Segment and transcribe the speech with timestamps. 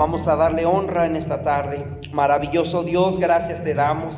[0.00, 1.84] Vamos a darle honra en esta tarde.
[2.10, 4.14] Maravilloso Dios, gracias te damos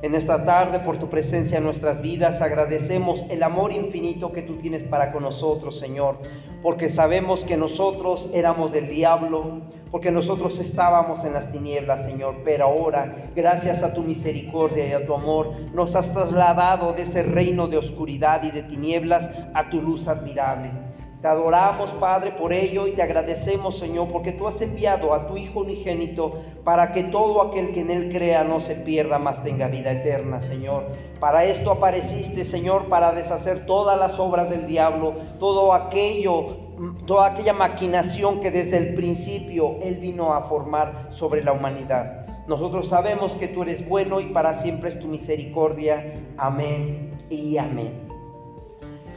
[0.00, 2.40] en esta tarde por tu presencia en nuestras vidas.
[2.40, 6.20] Agradecemos el amor infinito que tú tienes para con nosotros, Señor,
[6.62, 9.60] porque sabemos que nosotros éramos del diablo,
[9.90, 15.04] porque nosotros estábamos en las tinieblas, Señor, pero ahora, gracias a tu misericordia y a
[15.04, 19.82] tu amor, nos has trasladado de ese reino de oscuridad y de tinieblas a tu
[19.82, 20.85] luz admirable.
[21.20, 25.36] Te adoramos, Padre, por ello y te agradecemos, Señor, porque tú has enviado a tu
[25.36, 29.68] Hijo unigénito para que todo aquel que en Él crea no se pierda, más tenga
[29.68, 30.84] vida eterna, Señor.
[31.18, 36.58] Para esto apareciste, Señor, para deshacer todas las obras del diablo, todo aquello,
[37.06, 42.26] toda aquella maquinación que desde el principio Él vino a formar sobre la humanidad.
[42.46, 46.14] Nosotros sabemos que tú eres bueno y para siempre es tu misericordia.
[46.36, 48.06] Amén y amén.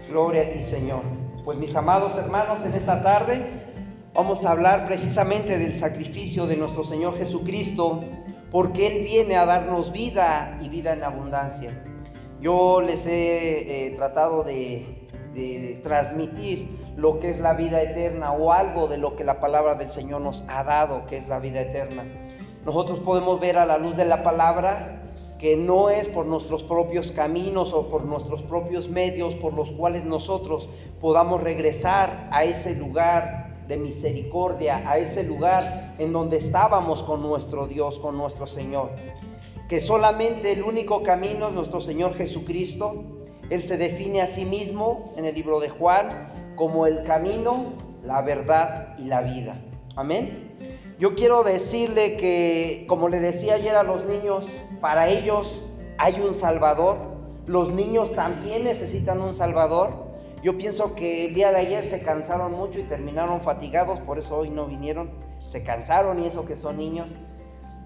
[0.09, 1.01] Gloria a ti, Señor.
[1.49, 3.43] Pues mis amados hermanos, en esta tarde
[4.13, 8.01] vamos a hablar precisamente del sacrificio de nuestro Señor Jesucristo,
[8.51, 11.71] porque Él viene a darnos vida y vida en abundancia.
[12.39, 18.53] Yo les he eh, tratado de, de transmitir lo que es la vida eterna o
[18.53, 21.61] algo de lo que la palabra del Señor nos ha dado, que es la vida
[21.61, 22.03] eterna.
[22.63, 24.98] Nosotros podemos ver a la luz de la palabra
[25.39, 30.03] que no es por nuestros propios caminos o por nuestros propios medios por los cuales
[30.03, 37.21] nosotros podamos regresar a ese lugar de misericordia, a ese lugar en donde estábamos con
[37.21, 38.91] nuestro Dios, con nuestro Señor.
[39.69, 43.03] Que solamente el único camino es nuestro Señor Jesucristo.
[43.49, 46.09] Él se define a sí mismo en el libro de Juan
[46.55, 47.73] como el camino,
[48.03, 49.61] la verdad y la vida.
[49.95, 50.48] Amén.
[50.99, 54.45] Yo quiero decirle que, como le decía ayer a los niños,
[54.81, 55.63] para ellos
[55.97, 56.97] hay un Salvador.
[57.45, 59.91] Los niños también necesitan un Salvador.
[60.43, 64.39] Yo pienso que el día de ayer se cansaron mucho y terminaron fatigados, por eso
[64.39, 65.09] hoy no vinieron.
[65.39, 67.09] Se cansaron y eso que son niños.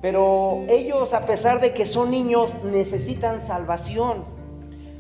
[0.02, 4.26] Pero ellos, a pesar de que son niños, necesitan salvación.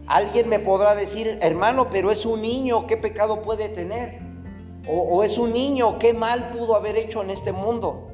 [0.05, 4.21] Alguien me podrá decir, hermano, pero es un niño, ¿qué pecado puede tener?
[4.87, 8.12] O, es un niño, ¿qué mal pudo haber hecho en este mundo?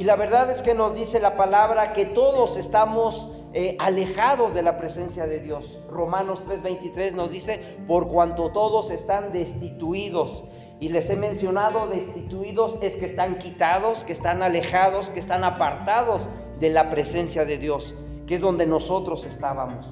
[0.00, 4.62] Y la verdad es que nos dice la palabra que todos estamos eh, alejados de
[4.62, 5.78] la presencia de Dios.
[5.90, 10.44] Romanos 3:23 nos dice, por cuanto todos están destituidos.
[10.80, 16.30] Y les he mencionado, destituidos es que están quitados, que están alejados, que están apartados
[16.60, 17.94] de la presencia de Dios,
[18.26, 19.86] que es donde nosotros estábamos.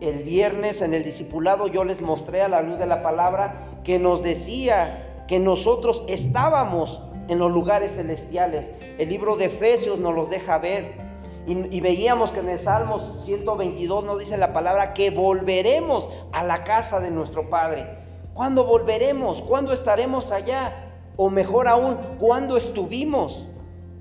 [0.00, 3.98] El viernes en el discipulado yo les mostré a la luz de la palabra que
[3.98, 8.70] nos decía que nosotros estábamos en los lugares celestiales.
[8.98, 11.06] El libro de Efesios nos los deja ver.
[11.46, 16.64] Y, veíamos que en el Salmo 122 nos dice la palabra que volveremos a la
[16.64, 17.86] casa de nuestro Padre.
[18.34, 19.42] ¿Cuándo volveremos?
[19.42, 20.92] ¿Cuándo estaremos allá?
[21.16, 23.46] O mejor aún, ¿cuándo estuvimos?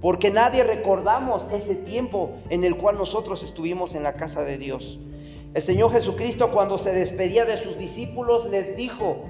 [0.01, 4.99] Porque nadie recordamos ese tiempo en el cual nosotros estuvimos en la casa de Dios.
[5.53, 9.23] El Señor Jesucristo cuando se despedía de sus discípulos les dijo,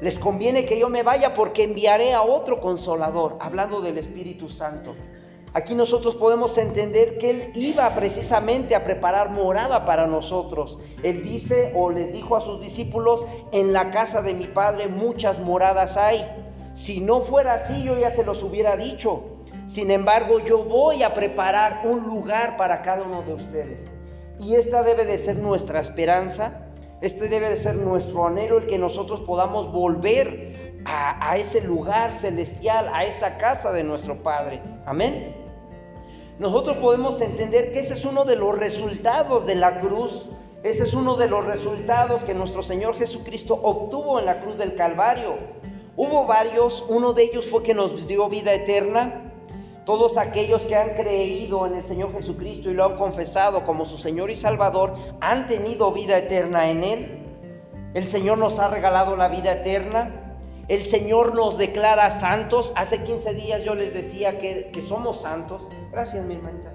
[0.00, 4.94] les conviene que yo me vaya porque enviaré a otro consolador, hablando del Espíritu Santo.
[5.52, 10.78] Aquí nosotros podemos entender que Él iba precisamente a preparar morada para nosotros.
[11.02, 15.40] Él dice o les dijo a sus discípulos, en la casa de mi Padre muchas
[15.40, 16.24] moradas hay.
[16.74, 19.24] Si no fuera así, yo ya se los hubiera dicho.
[19.66, 23.88] Sin embargo, yo voy a preparar un lugar para cada uno de ustedes.
[24.38, 26.69] Y esta debe de ser nuestra esperanza
[27.00, 30.52] este debe de ser nuestro anhelo, el que nosotros podamos volver
[30.84, 34.60] a, ese lugar celestial, a esa casa de nuestro Padre.
[34.84, 35.34] Amén.
[36.38, 40.28] Nosotros podemos entender que ese es uno de los resultados de la cruz.
[40.62, 44.74] Ese es uno de los resultados que nuestro Señor Jesucristo obtuvo en la cruz del
[44.74, 45.36] Calvario.
[45.96, 49.29] Hubo varios, uno de ellos fue que nos dio vida eterna,
[49.90, 53.98] todos aquellos que han creído en el Señor Jesucristo y lo han confesado como su
[53.98, 57.26] Señor y Salvador han tenido vida eterna en Él.
[57.94, 60.36] El Señor nos ha regalado la vida eterna.
[60.68, 62.72] El Señor nos declara santos.
[62.76, 65.66] Hace 15 días yo les decía que, somos santos.
[65.90, 66.72] Gracias, mi hermanita.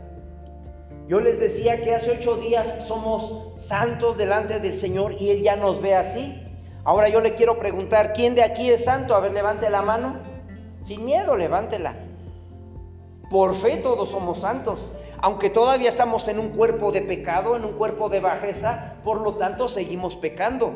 [1.08, 5.56] Yo les decía que hace ocho días somos santos delante del Señor y Él ya
[5.56, 6.38] nos ve así.
[6.84, 9.16] Ahora yo le quiero preguntar, ¿quién de aquí es santo?
[9.16, 10.20] A ver, levante la mano.
[10.84, 11.96] Sin miedo, levántela.
[13.30, 14.92] Por fe todos somos santos.
[15.22, 19.36] Aunque todavía estamos en un cuerpo de pecado, en un cuerpo de bajeza, por lo
[19.36, 20.74] tanto seguimos pecando.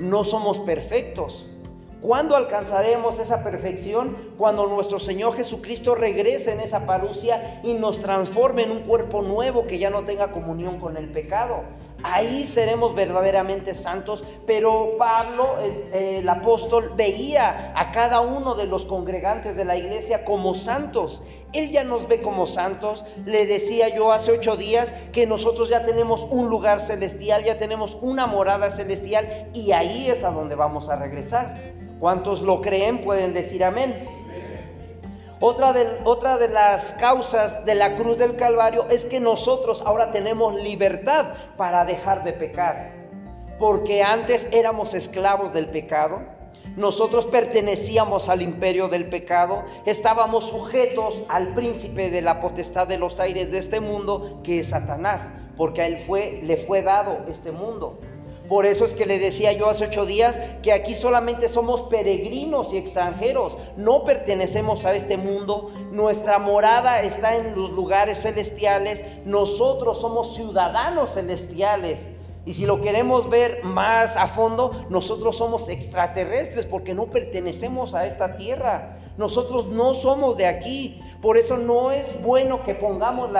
[0.00, 1.46] No somos perfectos.
[2.00, 4.16] ¿Cuándo alcanzaremos esa perfección?
[4.38, 9.66] Cuando nuestro Señor Jesucristo regrese en esa parucia y nos transforme en un cuerpo nuevo
[9.66, 11.64] que ya no tenga comunión con el pecado.
[12.02, 14.24] Ahí seremos verdaderamente santos.
[14.46, 15.56] Pero Pablo,
[15.92, 21.22] el, apóstol, veía a cada uno de los congregantes de la iglesia como santos.
[21.52, 23.04] Él ya nos ve como santos.
[23.24, 27.98] Le decía yo hace ocho días que nosotros ya tenemos un lugar celestial, ya tenemos
[28.00, 31.54] una morada celestial y ahí es a donde vamos a regresar.
[31.98, 33.02] ¿Cuántos lo creen?
[33.02, 34.17] Pueden decir amén.
[35.40, 41.34] Otra de, las causas de la cruz del Calvario es que nosotros ahora tenemos libertad
[41.56, 42.92] para dejar de pecar.
[43.60, 46.22] Porque antes éramos esclavos del pecado.
[46.76, 53.20] Nosotros pertenecíamos al imperio del pecado, estábamos sujetos al príncipe de la potestad de los
[53.20, 57.52] aires de este mundo, que es Satanás, porque a él fue, le fue dado este
[57.52, 57.98] mundo.
[58.48, 62.72] Por eso es que le decía yo hace ocho días que aquí solamente somos peregrinos
[62.72, 70.00] y extranjeros, no pertenecemos a este mundo, nuestra morada está en los lugares celestiales, nosotros
[70.00, 72.00] somos ciudadanos celestiales.
[72.46, 78.06] Y si lo queremos ver más a fondo, nosotros somos extraterrestres porque no pertenecemos a
[78.06, 78.96] esta tierra.
[79.18, 81.02] Nosotros no somos de aquí.
[81.20, 83.30] Por eso no es bueno que pongamos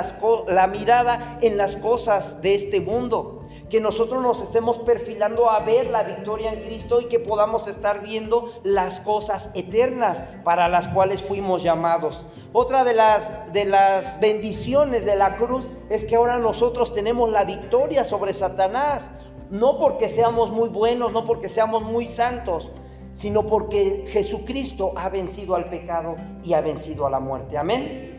[0.49, 3.39] la mirada en las cosas de este mundo
[3.69, 8.03] que nosotros nos estemos perfilando a ver la victoria en Cristo y que podamos estar
[8.03, 12.25] viendo las cosas eternas para las cuales fuimos llamados.
[12.53, 17.45] Otra de las, de las bendiciones de la cruz es que ahora nosotros tenemos la
[17.45, 19.11] victoria sobre Satanás,
[19.51, 22.71] no porque seamos muy buenos, no porque seamos muy santos,
[23.19, 27.59] sino porque Jesucristo ha vencido al pecado y ha vencido a la muerte.
[27.59, 28.15] Amén.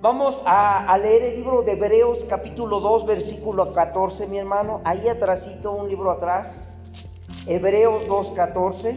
[0.00, 4.80] Vamos a, leer el libro de Hebreos capítulo 2 versículo 14, mi hermano.
[4.84, 6.66] Ahí atrásito, un libro atrás.
[7.46, 8.96] Hebreos 2, 14.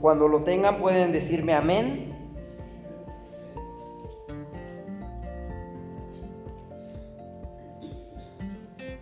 [0.00, 2.09] Cuando lo tengan pueden decirme amén.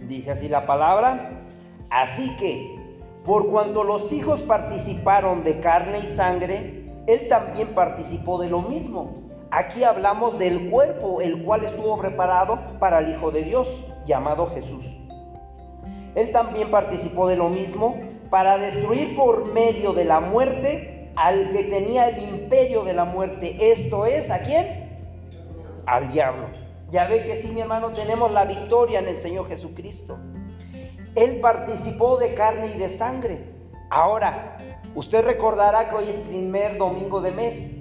[0.08, 1.44] Dice así la palabra.
[1.90, 2.78] Así que
[3.25, 9.12] por cuanto los hijos participaron de carne y sangre, Él también participó de lo mismo.
[9.50, 14.84] Aquí hablamos del cuerpo, el cual estuvo preparado para el Hijo de Dios, llamado Jesús.
[16.14, 17.96] Él también participó de lo mismo
[18.31, 23.72] para destruir por medio de la muerte al que tenía el imperio de la muerte.
[23.72, 24.88] Esto es, ¿a quién?
[25.87, 26.67] Al diablo.
[26.90, 30.19] Ya ve que sí, mi hermano, tenemos la victoria en el Señor Jesucristo.
[31.14, 33.44] Él participó de carne y de sangre.
[33.90, 34.56] Ahora,
[34.94, 37.73] usted recordará que hoy es primer domingo de mes,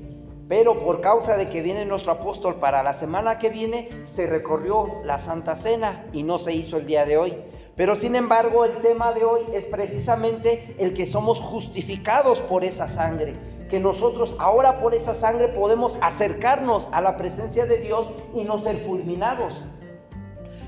[0.49, 5.01] pero por causa de que viene nuestro apóstol para la semana que viene, se recorrió
[5.05, 7.37] la Santa Cena y no se hizo el día de hoy.
[7.77, 12.87] Pero sin embargo, el tema de hoy es precisamente el que somos justificados por esa
[12.89, 13.35] sangre,
[13.69, 18.59] que nosotros ahora por esa sangre podemos acercarnos a la presencia de Dios y no
[18.59, 19.63] ser fulminados.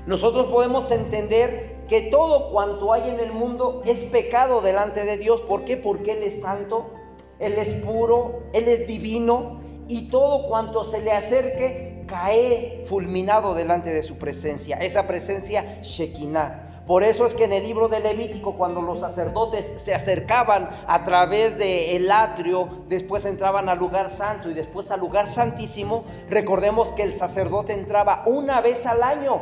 [0.06, 5.40] Nosotros podemos entender que todo cuanto hay en el mundo es pecado delante de Dios.
[5.42, 5.76] ¿Por qué?
[5.76, 6.90] Porque Él es santo,
[7.38, 13.90] Él es puro, Él es divino y todo cuanto se le acerque cae fulminado delante
[13.90, 14.76] de su presencia.
[14.76, 16.69] Esa presencia Shekinah.
[16.90, 21.04] Por eso es que en el libro de Levítico, cuando los sacerdotes se acercaban a
[21.04, 27.04] través del atrio, después entraban al lugar santo y después al lugar santísimo, recordemos que
[27.04, 29.40] el sacerdote entraba una vez al año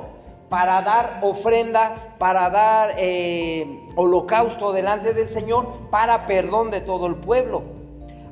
[0.51, 7.15] para dar ofrenda, para dar eh, holocausto delante del Señor, para perdón de todo el
[7.15, 7.78] pueblo.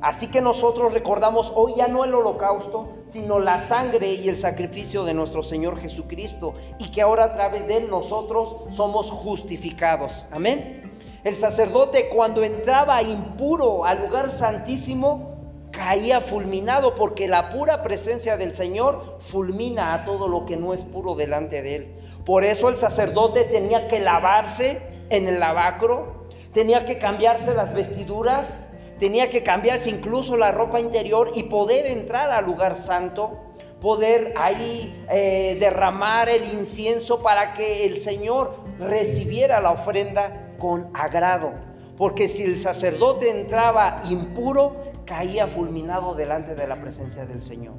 [0.01, 5.03] Así que nosotros recordamos hoy ya no el holocausto, sino la sangre y el sacrificio
[5.03, 10.25] de nuestro Señor Jesucristo, y que ahora a través de él nosotros somos justificados.
[10.31, 10.83] Amén.
[11.23, 15.35] El sacerdote cuando entraba impuro al lugar santísimo,
[15.71, 20.83] caía fulminado porque la pura presencia del Señor fulmina a todo lo que no es
[20.83, 21.95] puro delante de él.
[22.25, 28.66] Por eso el sacerdote tenía que lavarse en el lavacro, tenía que cambiarse las vestiduras,
[28.99, 33.37] tenía que cambiarse incluso la ropa interior y poder entrar al lugar santo,
[33.81, 41.53] poder ahí eh, derramar el incienso para que el Señor recibiera la ofrenda con agrado.
[41.97, 44.75] Porque si el sacerdote entraba impuro,
[45.05, 47.73] caía fulminado delante de la presencia del Señor.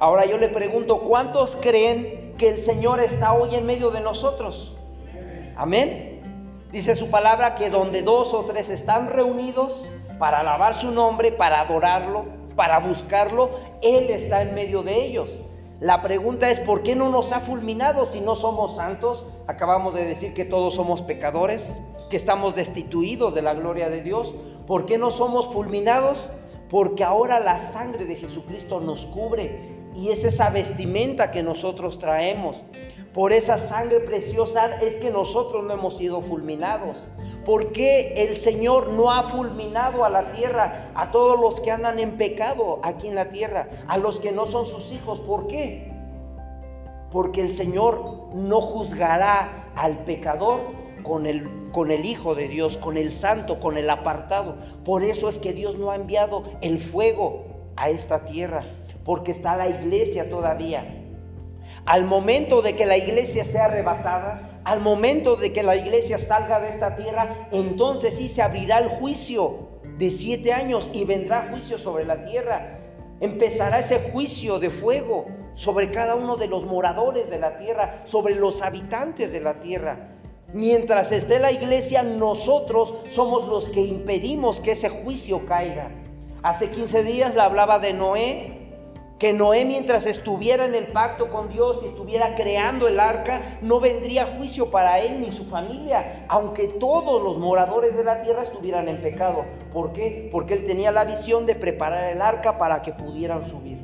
[0.00, 4.76] Ahora yo le pregunto, ¿cuántos creen que el Señor está hoy en medio de nosotros?
[5.56, 6.17] Amén.
[6.72, 11.62] Dice su palabra que donde dos o tres están reunidos para alabar su nombre, para
[11.62, 15.32] adorarlo, para buscarlo, Él está en medio de ellos.
[15.80, 19.24] La pregunta es, ¿por qué no nos ha fulminado si no somos santos?
[19.46, 24.34] Acabamos de decir que todos somos pecadores, que estamos destituidos de la gloria de Dios.
[24.66, 26.28] ¿Por qué no somos fulminados?
[26.68, 32.62] Porque ahora la sangre de Jesucristo nos cubre y es esa vestimenta que nosotros traemos.
[33.14, 37.02] Por esa sangre preciosa es que nosotros no hemos sido fulminados.
[37.44, 41.98] ¿Por qué el Señor no ha fulminado a la tierra a todos los que andan
[41.98, 45.20] en pecado aquí en la tierra, a los que no son sus hijos?
[45.20, 45.90] ¿Por qué?
[47.10, 50.60] Porque el Señor no juzgará al pecador
[51.02, 54.56] con el, con el Hijo de Dios, con el Santo, con el apartado.
[54.84, 57.46] Por eso es que Dios no ha enviado el fuego
[57.76, 58.60] a esta tierra,
[59.04, 60.97] porque está la iglesia todavía.
[61.88, 66.60] Al momento de que la iglesia sea arrebatada, al momento de que la iglesia salga
[66.60, 71.78] de esta tierra, entonces sí se abrirá el juicio de siete años y vendrá juicio
[71.78, 72.78] sobre la tierra.
[73.20, 78.34] Empezará ese juicio de fuego sobre cada uno de los moradores de la tierra, sobre
[78.34, 80.10] los habitantes de la tierra.
[80.52, 85.90] Mientras esté la iglesia, nosotros somos los que impedimos que ese juicio caiga.
[86.42, 88.57] Hace 15 días le hablaba de Noé,
[89.18, 93.80] que Noé mientras estuviera en el pacto con Dios y estuviera creando el arca, no
[93.80, 98.86] vendría juicio para él ni su familia, aunque todos los moradores de la tierra estuvieran
[98.86, 99.44] en pecado.
[99.72, 100.28] ¿Por qué?
[100.30, 103.78] Porque él tenía la visión de preparar el arca para que pudieran subir.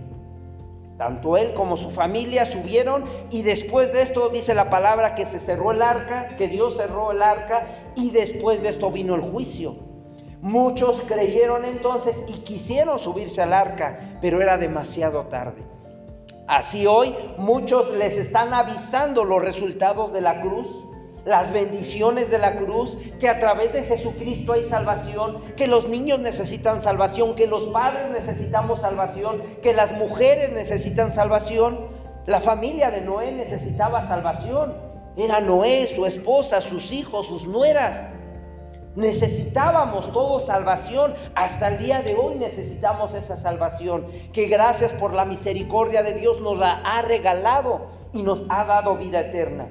[0.98, 5.40] Tanto él como su familia subieron y después de esto dice la palabra que se
[5.40, 9.74] cerró el arca, que Dios cerró el arca y después de esto vino el juicio.
[10.44, 15.62] Muchos creyeron entonces y quisieron subirse al arca, pero era demasiado tarde.
[16.46, 20.68] Así hoy muchos les están avisando los resultados de la cruz,
[21.24, 26.18] las bendiciones de la cruz, que a través de Jesucristo hay salvación, que los niños
[26.18, 31.88] necesitan salvación, que los padres necesitamos salvación, que las mujeres necesitan salvación.
[32.26, 34.74] La familia de Noé necesitaba salvación.
[35.16, 38.08] Era Noé, su esposa, sus hijos, sus nueras.
[38.96, 41.14] Necesitábamos todos salvación.
[41.34, 44.06] Hasta el día de hoy necesitamos esa salvación.
[44.32, 48.96] Que gracias por la misericordia de Dios nos la ha regalado y nos ha dado
[48.96, 49.68] vida eterna.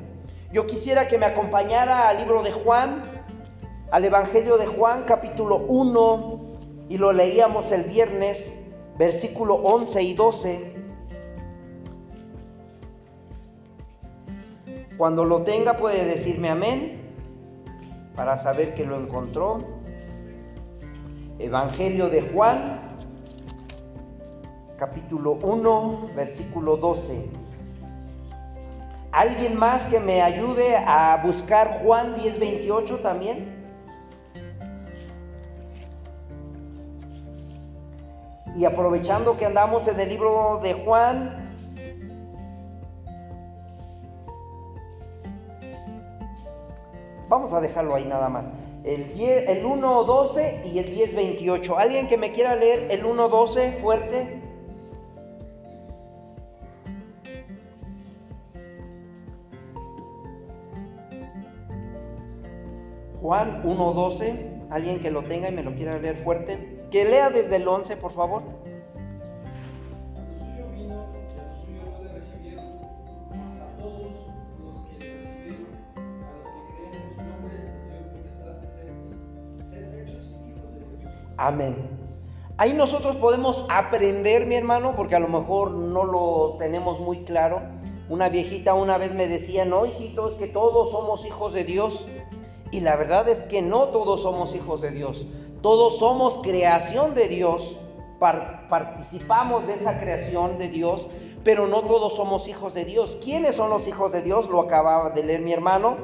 [0.52, 3.02] Yo quisiera que me acompañara al libro de Juan,
[3.92, 6.42] al Evangelio de Juan capítulo 1,
[6.90, 8.60] y lo leíamos el viernes,
[8.98, 10.74] versículo 11 y 12.
[14.98, 17.03] Cuando lo tenga puede decirme amén
[18.16, 19.60] para saber que lo encontró.
[21.40, 22.82] Evangelio de Juan,
[24.78, 27.30] capítulo 1, versículo 12.
[29.12, 33.64] ¿Alguien más que me ayude a buscar Juan 10, 28 también?
[38.56, 41.43] Y aprovechando que andamos en el libro de Juan,
[47.30, 48.52] Vamos a dejarlo ahí nada más.
[48.84, 51.76] El, 10, el 1.12 y el 10.28.
[51.78, 54.42] ¿Alguien que me quiera leer el 1.12 fuerte?
[63.22, 64.70] Juan 1.12.
[64.70, 66.88] ¿Alguien que lo tenga y me lo quiera leer fuerte?
[66.92, 68.44] Que lea desde el 11, por favor.
[81.38, 82.04] Amén.
[82.58, 87.62] Ahí nosotros podemos aprender, mi hermano, porque a lo mejor no lo tenemos muy claro.
[88.10, 92.06] Una viejita una vez me decía, no, hijitos, que todos somos hijos de Dios.
[92.72, 95.26] Y la verdad es que no todos somos hijos de Dios.
[95.62, 97.78] Todos somos creación de Dios.
[98.20, 101.08] participamos de esa creación de Dios,
[101.44, 103.18] pero no todos somos hijos de Dios.
[103.24, 104.48] ¿Quiénes son los hijos de Dios?
[104.48, 105.98] Lo acababa de leer mi hermano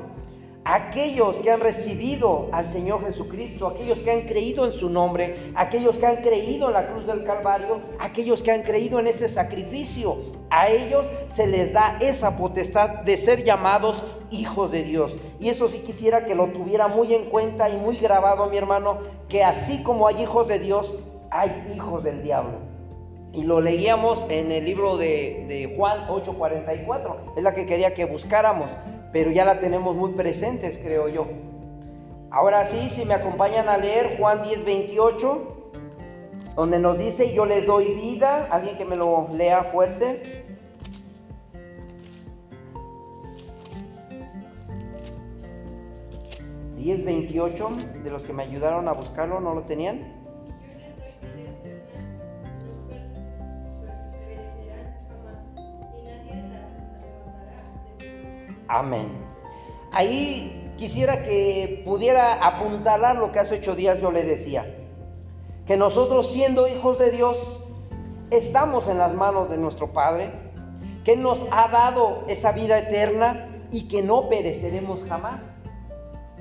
[0.66, 5.98] aquellos que han recibido al Señor Jesucristo, aquellos que han creído en su nombre, aquellos
[5.98, 10.18] que han creído en la cruz del Calvario, aquellos que han creído en ese sacrificio,
[10.50, 15.16] a ellos se les da esa potestad de ser llamados hijos de Dios.
[15.40, 19.00] Y eso sí quisiera que lo tuviera muy en cuenta y muy grabado, mi hermano,
[19.28, 20.94] que así como hay hijos de Dios,
[21.32, 22.60] hay hijos del diablo.
[23.32, 28.06] Y lo leíamos en el libro de, de Juan 8:44, es la que quería que
[28.06, 28.76] buscáramos
[29.12, 31.28] pero ya la tenemos muy presentes, creo yo.
[32.32, 35.72] Ahora sí, si me acompañan a leer Juan 10, 28,
[36.56, 40.46] donde nos dice, yo les doy vida, alguien que me lo lea fuerte.
[46.78, 47.70] ¿10, 28
[48.04, 50.19] de los que me ayudaron a buscarlo no lo tenían?
[58.70, 59.10] Amén.
[59.92, 64.66] Ahí quisiera que pudiera apuntalar lo que hace ocho días yo le decía.
[65.66, 67.60] Que nosotros siendo hijos de Dios,
[68.30, 70.32] estamos en las manos de nuestro Padre,
[71.04, 75.44] que nos ha dado esa vida eterna y que no pereceremos jamás.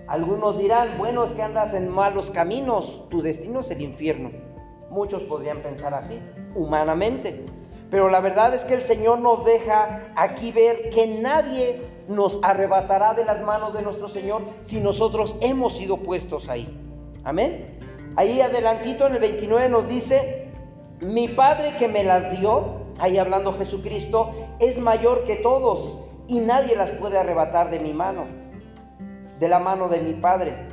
[0.07, 4.31] Algunos dirán, bueno, es que andas en malos caminos, tu destino es el infierno.
[4.91, 6.19] Muchos podrían pensar así,
[6.55, 7.45] humanamente.
[7.91, 13.15] Pero la verdad es que el Señor nos deja aquí ver que nadie nos arrebatará
[13.15, 16.67] de las manos de nuestro Señor si nosotros hemos sido puestos ahí.
[17.25, 17.79] Amén.
[18.17, 20.51] Ahí adelantito en el 29 nos dice,
[21.01, 26.75] mi Padre que me las dio, ahí hablando Jesucristo, es mayor que todos y nadie
[26.75, 28.25] las puede arrebatar de mi mano,
[29.39, 30.67] de la mano de mi Padre.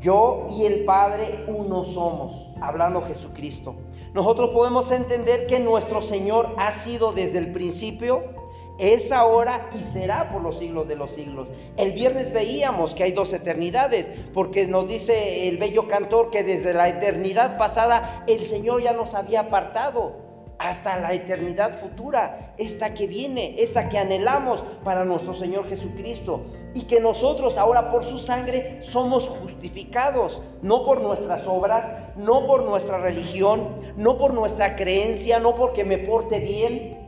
[0.00, 3.76] Yo y el Padre uno somos, hablando Jesucristo.
[4.14, 8.45] Nosotros podemos entender que nuestro Señor ha sido desde el principio
[8.78, 11.48] es ahora y será por los siglos de los siglos.
[11.76, 16.74] El viernes veíamos que hay dos eternidades, porque nos dice el bello cantor que desde
[16.74, 20.26] la eternidad pasada el Señor ya nos había apartado
[20.58, 26.46] hasta la eternidad futura, esta que viene, esta que anhelamos para nuestro Señor Jesucristo.
[26.74, 32.64] Y que nosotros ahora por su sangre somos justificados, no por nuestras obras, no por
[32.64, 37.05] nuestra religión, no por nuestra creencia, no porque me porte bien,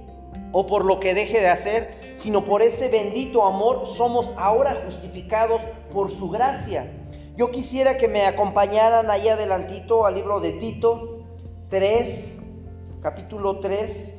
[0.52, 5.62] o por lo que deje de hacer, sino por ese bendito amor somos ahora justificados
[5.92, 6.90] por su gracia.
[7.36, 11.20] Yo quisiera que me acompañaran ahí adelantito al libro de Tito
[11.68, 12.40] 3,
[13.00, 14.17] capítulo 3.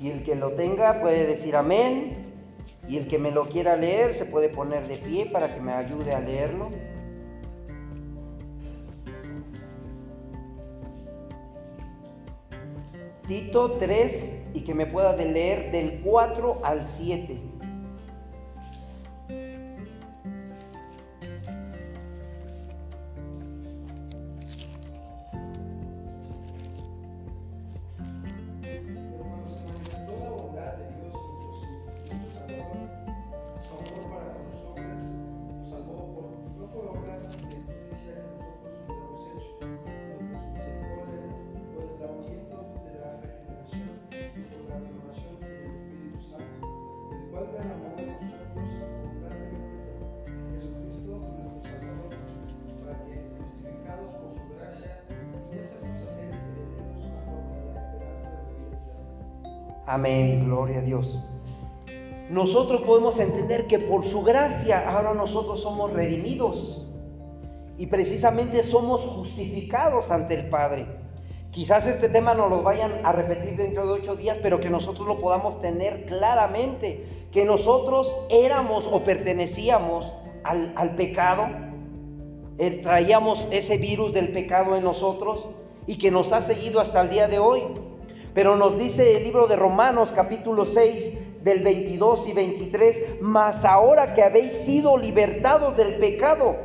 [0.00, 2.16] Y el que lo tenga puede decir amén.
[2.88, 5.72] Y el que me lo quiera leer se puede poner de pie para que me
[5.72, 6.70] ayude a leerlo.
[13.28, 17.49] Tito 3 y que me pueda leer del 4 al 7.
[59.90, 61.18] Amén, gloria a Dios.
[62.30, 66.86] Nosotros podemos entender que por su gracia ahora nosotros somos redimidos
[67.76, 70.86] y precisamente somos justificados ante el Padre.
[71.50, 75.08] Quizás este tema no lo vayan a repetir dentro de ocho días, pero que nosotros
[75.08, 80.12] lo podamos tener claramente, que nosotros éramos o pertenecíamos
[80.44, 81.48] al, al pecado,
[82.58, 85.48] eh, traíamos ese virus del pecado en nosotros
[85.88, 87.89] y que nos ha seguido hasta el día de hoy.
[88.34, 94.12] Pero nos dice el libro de Romanos capítulo 6 del 22 y 23, mas ahora
[94.12, 96.56] que habéis sido libertados del pecado,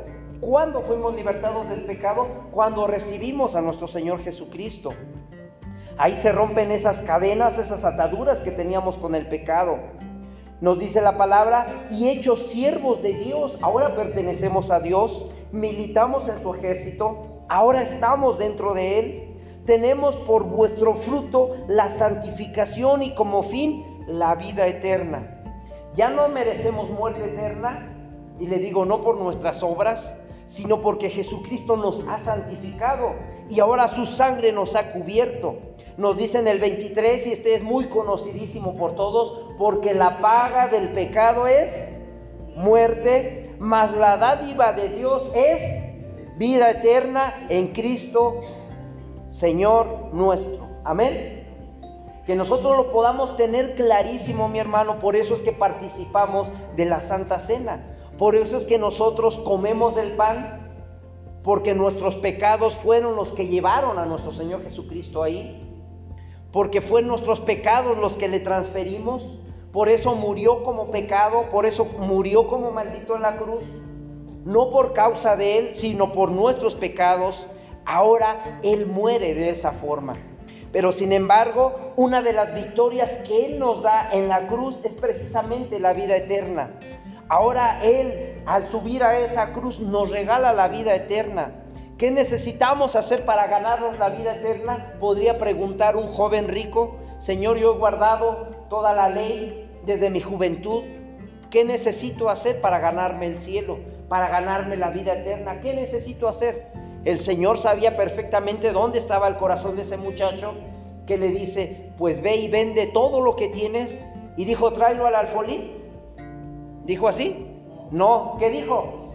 [0.41, 2.28] ¿cuándo fuimos libertados del pecado?
[2.51, 4.91] Cuando recibimos a nuestro Señor Jesucristo.
[5.97, 9.80] Ahí se rompen esas cadenas, esas ataduras que teníamos con el pecado.
[10.62, 16.41] Nos dice la palabra, y hechos siervos de Dios, ahora pertenecemos a Dios, militamos en
[16.41, 19.34] su ejército, ahora estamos dentro de Él
[19.65, 25.41] tenemos por vuestro fruto la santificación y como fin la vida eterna.
[25.95, 27.91] Ya no merecemos muerte eterna,
[28.39, 30.15] y le digo no por nuestras obras,
[30.47, 33.13] sino porque Jesucristo nos ha santificado
[33.49, 35.56] y ahora su sangre nos ha cubierto.
[35.97, 40.67] Nos dice en el 23, y este es muy conocidísimo por todos, porque la paga
[40.67, 41.89] del pecado es
[42.56, 45.62] muerte, mas la dádiva de Dios es
[46.38, 48.41] vida eterna en Cristo
[49.35, 50.65] Señor nuestro.
[50.85, 51.45] Amén.
[52.25, 54.97] Que nosotros lo podamos tener clarísimo, mi hermano.
[54.97, 57.97] Por eso es que participamos de la Santa Cena.
[58.17, 60.71] Por eso es que nosotros comemos del pan.
[61.43, 65.61] Porque nuestros pecados fueron los que llevaron a nuestro Señor Jesucristo ahí.
[66.53, 69.21] Porque fue nuestros pecados los que le transferimos.
[69.73, 71.49] Por eso murió como pecado.
[71.51, 73.65] Por eso murió como maldito en la cruz.
[74.45, 77.47] No por causa de Él, sino por nuestros pecados
[77.85, 80.17] Ahora Él muere de esa forma.
[80.71, 84.93] Pero sin embargo, una de las victorias que Él nos da en la cruz es
[84.95, 86.71] precisamente la vida eterna.
[87.29, 91.63] Ahora Él, al subir a esa cruz, nos regala la vida eterna.
[91.97, 94.95] ¿Qué necesitamos hacer para ganarnos la vida eterna?
[94.99, 96.97] Podría preguntar un joven rico.
[97.19, 100.83] Señor, yo he guardado toda la ley desde mi juventud.
[101.49, 103.79] ¿Qué necesito hacer para ganarme el cielo?
[104.09, 105.61] Para ganarme la vida eterna.
[105.61, 106.67] ¿Qué necesito hacer?
[107.05, 110.53] El Señor sabía perfectamente dónde estaba el corazón de ese muchacho
[111.05, 113.97] que le dice, pues ve y vende todo lo que tienes.
[114.37, 115.71] Y dijo, tráelo al alfolí.
[116.83, 117.45] ¿Dijo así?
[117.91, 119.05] No, ¿qué dijo?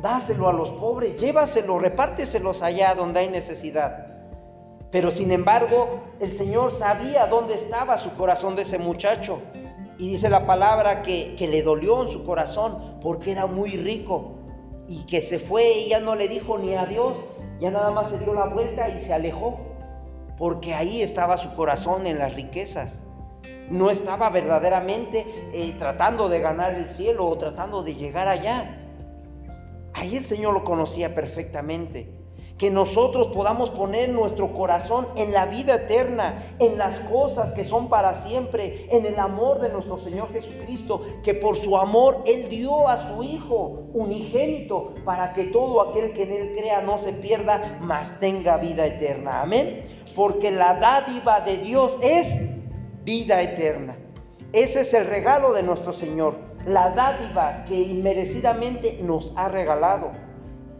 [0.00, 4.06] Dáselo a los pobres, llévaselo, repárteselos allá donde hay necesidad.
[4.90, 9.40] Pero sin embargo, el Señor sabía dónde estaba su corazón de ese muchacho.
[9.98, 14.39] Y dice la palabra que, que le dolió en su corazón porque era muy rico.
[14.90, 17.24] Y que se fue y ya no le dijo ni adiós,
[17.60, 19.60] ya nada más se dio la vuelta y se alejó.
[20.36, 23.04] Porque ahí estaba su corazón en las riquezas.
[23.70, 28.84] No estaba verdaderamente eh, tratando de ganar el cielo o tratando de llegar allá.
[29.94, 32.19] Ahí el Señor lo conocía perfectamente
[32.60, 37.88] que nosotros podamos poner nuestro corazón en la vida eterna, en las cosas que son
[37.88, 42.86] para siempre, en el amor de nuestro Señor Jesucristo, que por su amor Él dio
[42.86, 47.62] a su Hijo unigénito para que todo aquel que en Él crea no se pierda,
[47.80, 49.40] mas tenga vida eterna.
[49.40, 49.86] Amén.
[50.14, 52.44] Porque la dádiva de Dios es
[53.04, 53.96] vida eterna.
[54.52, 60.10] Ese es el regalo de nuestro Señor, la dádiva que inmerecidamente nos ha regalado.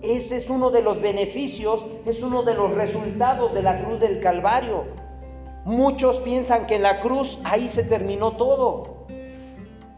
[0.02, 4.20] Ese es uno de los beneficios, es uno de los resultados de la cruz del
[4.20, 4.84] Calvario.
[5.66, 9.06] Muchos piensan que en la cruz ahí se terminó todo.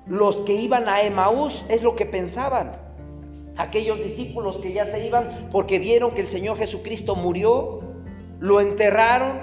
[0.06, 2.72] Los que iban a Emaús es lo que pensaban.
[3.56, 7.80] Aquellos discípulos que ya se iban porque vieron que el Señor Jesucristo murió,
[8.40, 9.38] lo enterraron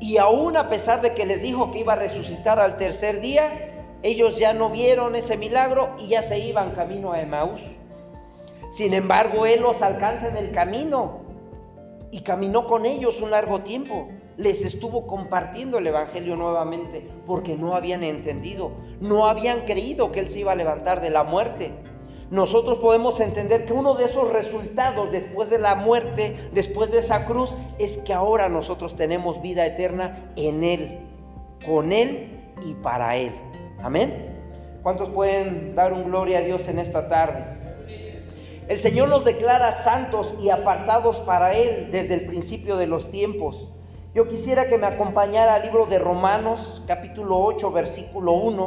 [0.00, 3.86] y aún a pesar de que les dijo que iba a resucitar al tercer día,
[4.02, 7.60] ellos ya no vieron ese milagro y ya se iban camino a Emaús.
[8.74, 11.20] Sin embargo, Él los alcanza en el camino
[12.10, 14.08] y caminó con ellos un largo tiempo.
[14.36, 20.28] Les estuvo compartiendo el Evangelio nuevamente porque no habían entendido, no habían creído que Él
[20.28, 21.70] se iba a levantar de la muerte.
[22.32, 27.26] Nosotros podemos entender que uno de esos resultados después de la muerte, después de esa
[27.26, 30.98] cruz, es que ahora nosotros tenemos vida eterna en Él,
[31.64, 33.30] con Él y para Él.
[33.84, 34.34] Amén.
[34.82, 37.53] ¿Cuántos pueden dar un gloria a Dios en esta tarde?
[38.66, 43.68] El Señor nos declara santos y apartados para Él desde el principio de los tiempos.
[44.14, 48.66] Yo quisiera que me acompañara al libro de Romanos capítulo 8 versículo 1,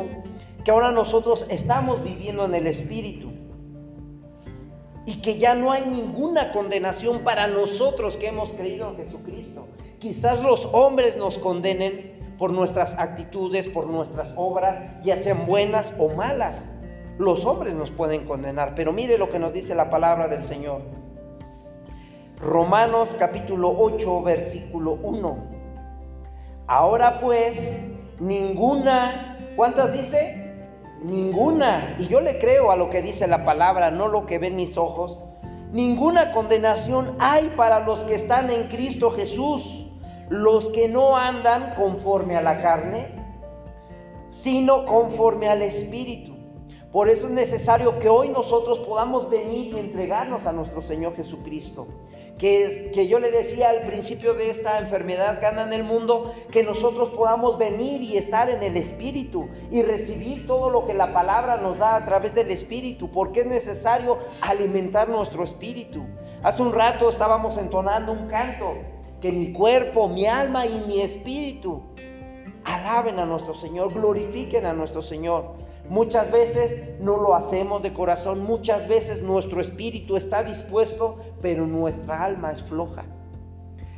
[0.63, 3.31] que ahora nosotros estamos viviendo en el Espíritu
[5.07, 9.67] y que ya no hay ninguna condenación para nosotros que hemos creído en Jesucristo.
[9.97, 16.09] Quizás los hombres nos condenen por nuestras actitudes, por nuestras obras, ya sean buenas o
[16.09, 16.69] malas
[17.17, 20.81] los hombres nos pueden condenar, pero mire lo que nos dice la palabra del Señor.
[22.39, 25.37] Romanos capítulo 8, versículo 1.
[26.67, 27.81] Ahora pues,
[28.19, 30.53] ninguna, ¿cuántas dice?
[31.01, 34.55] Ninguna, y yo le creo a lo que dice la palabra, no lo que ven
[34.55, 35.17] mis ojos.
[35.71, 39.89] Ninguna condenación hay para los que están en Cristo Jesús,
[40.29, 43.15] los que no andan conforme a la carne,
[44.27, 46.36] sino conforme al Espíritu.
[46.91, 51.87] Por eso es necesario que hoy nosotros podamos venir y entregarnos a nuestro Señor Jesucristo.
[52.37, 56.33] Que, que yo le decía al principio de esta enfermedad que anda en el mundo,
[56.51, 61.13] que nosotros podamos venir y estar en el Espíritu y recibir todo lo que la
[61.13, 66.03] palabra nos da a través del Espíritu, porque es necesario alimentar nuestro Espíritu.
[66.43, 68.75] Hace un rato estábamos entonando un canto,
[69.21, 71.81] que mi cuerpo, mi alma y mi espíritu
[72.63, 75.55] alaben a nuestro Señor, glorifiquen a nuestro Señor.
[75.89, 82.23] Muchas veces no lo hacemos de corazón, muchas veces nuestro espíritu está dispuesto, pero nuestra
[82.23, 83.05] alma es floja.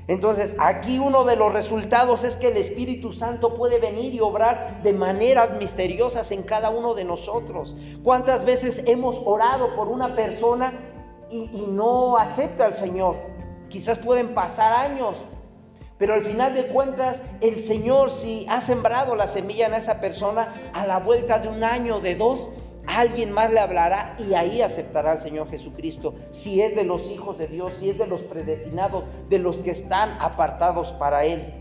[0.10, 4.82] Entonces, aquí uno de los resultados es que el Espíritu Santo puede venir y obrar
[4.82, 7.75] de maneras misteriosas en cada uno de nosotros.
[8.04, 10.73] ¿Cuántas veces hemos orado por una persona
[11.30, 13.17] y, no acepta al Señor?
[13.69, 15.21] Quizás pueden pasar años,
[15.99, 20.53] pero al final de cuentas, el Señor, si ha sembrado la semilla en esa persona,
[20.73, 22.49] a la vuelta de un año, de dos,
[22.88, 26.15] alguien más le hablará y ahí aceptará al Señor Jesucristo.
[26.31, 29.71] Si es de los hijos de Dios, si es de los predestinados, de los que
[29.71, 31.53] están apartados para Él.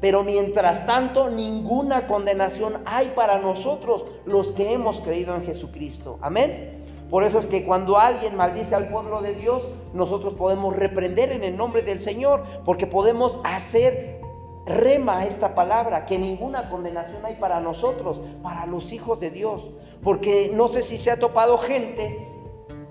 [0.00, 6.18] Pero mientras tanto, ninguna condenación hay para nosotros los que hemos creído en Jesucristo.
[6.22, 6.81] Amén.
[7.12, 11.44] Por eso es que cuando alguien maldice al pueblo de Dios, nosotros podemos reprender en
[11.44, 14.18] el nombre del Señor, porque podemos hacer
[14.64, 19.68] rema esta palabra, que ninguna condenación hay para nosotros, para los hijos de Dios.
[20.02, 22.26] Porque no sé si se ha topado gente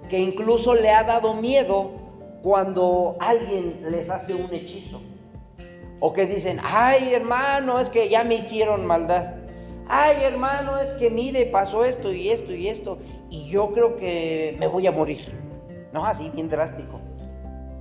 [0.08, 1.90] que incluso le ha dado miedo
[2.44, 5.02] cuando alguien les hace un hechizo.
[6.00, 9.34] O que dicen, ay hermano, es que ya me hicieron maldad.
[9.88, 13.00] Ay hermano, es que mire, pasó esto y esto y esto.
[13.32, 15.34] Y yo creo que me voy a morir.
[15.94, 17.00] No, así bien drástico.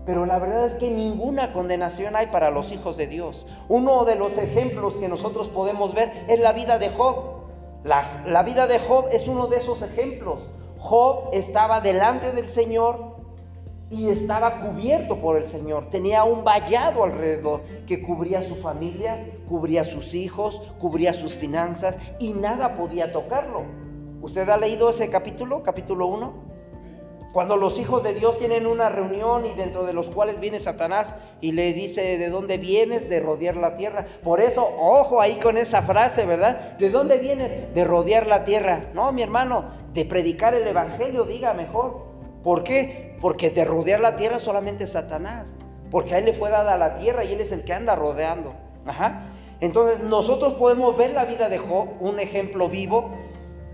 [0.06, 3.44] Pero la verdad es que ninguna condenación hay para los hijos de Dios.
[3.68, 7.40] Uno de los ejemplos que nosotros podemos ver es la vida de Job.
[7.82, 10.38] La, vida de Job es uno de esos ejemplos.
[10.78, 13.16] Job estaba delante del Señor
[13.90, 15.90] y estaba cubierto por el Señor.
[15.90, 22.34] Tenía un vallado alrededor que cubría su familia, cubría sus hijos, cubría sus finanzas y
[22.34, 23.89] nada podía tocarlo.
[24.22, 26.50] ¿Usted ha leído ese capítulo, capítulo 1?
[27.32, 31.14] Cuando los hijos de Dios tienen una reunión y dentro de los cuales viene Satanás
[31.40, 33.08] y le dice, ¿de dónde vienes?
[33.08, 34.04] De rodear la tierra.
[34.22, 36.76] Por eso, ojo ahí con esa frase, ¿verdad?
[36.76, 37.72] ¿De dónde vienes?
[37.72, 38.90] De rodear la tierra.
[38.92, 42.04] No, mi hermano, de predicar el Evangelio, diga mejor.
[42.42, 43.16] ¿Por qué?
[43.22, 45.56] Porque de rodear la tierra solamente Satanás.
[45.90, 48.52] Porque a él le fue dada la tierra y él es el que anda rodeando.
[48.84, 49.30] Ajá.
[49.60, 53.10] Entonces nosotros podemos ver la vida de Job, un ejemplo vivo,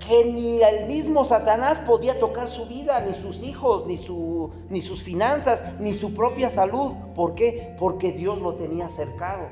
[0.05, 4.81] que ni el mismo Satanás podía tocar su vida, ni sus hijos, ni, su, ni
[4.81, 6.93] sus finanzas, ni su propia salud.
[7.15, 7.75] ¿Por qué?
[7.79, 9.49] Porque Dios lo tenía cercado.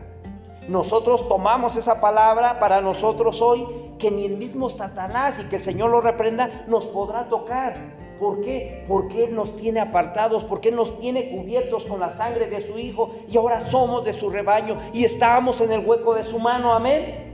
[0.68, 3.66] Nosotros tomamos esa palabra para nosotros hoy,
[3.98, 7.74] que ni el mismo Satanás y que el Señor lo reprenda nos podrá tocar.
[8.18, 8.84] ¿Por qué?
[8.88, 12.78] Porque Él nos tiene apartados, porque Él nos tiene cubiertos con la sangre de su
[12.78, 16.72] Hijo y ahora somos de su rebaño y estamos en el hueco de su mano.
[16.72, 17.33] Amén.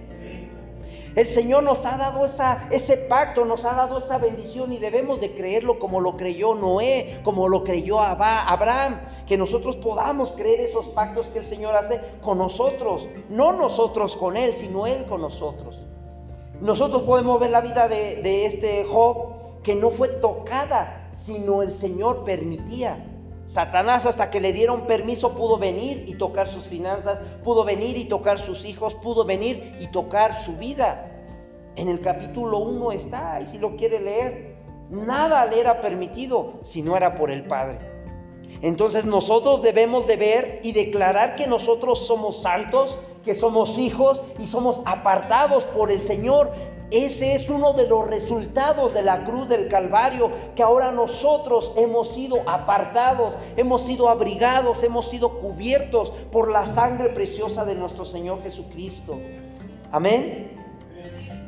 [1.21, 5.35] El Señor nos ha dado ese pacto, nos ha dado esa bendición y debemos de
[5.35, 11.27] creerlo como lo creyó Noé, como lo creyó Abraham, que nosotros podamos creer esos pactos
[11.27, 15.79] que el Señor hace con nosotros, no nosotros con Él, sino Él con nosotros.
[16.63, 22.25] Nosotros podemos ver la vida de este Job que no fue tocada, sino el Señor
[22.25, 23.10] permitía.
[23.51, 28.05] Satanás hasta que le dieron permiso pudo venir y tocar sus finanzas, pudo venir y
[28.05, 31.11] tocar sus hijos, pudo venir y tocar su vida.
[31.75, 34.55] En el capítulo 1 está, y si lo quiere leer,
[34.89, 37.81] nada le era permitido si no era por el Padre.
[38.63, 44.47] Entonces nosotros debemos de ver y declarar que nosotros somos santos, que somos hijos y
[44.47, 46.53] somos apartados por el Señor,
[46.91, 52.09] ese es uno de los resultados de la cruz del Calvario, que ahora nosotros hemos
[52.15, 58.43] sido apartados, hemos sido abrigados, hemos sido cubiertos por la sangre preciosa de nuestro Señor
[58.43, 59.19] Jesucristo.
[59.93, 60.61] Amén.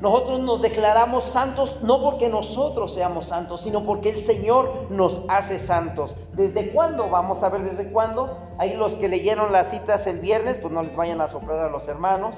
[0.02, 5.60] Nosotros nos declaramos santos no porque nosotros seamos santos, sino porque el Señor nos hace
[5.60, 6.16] santos.
[6.32, 7.08] ¿Desde cuándo?
[7.08, 8.36] Vamos a ver desde cuándo.
[8.58, 11.70] Ahí los que leyeron las citas el viernes, pues no les vayan a soplar a
[11.70, 12.34] los hermanos.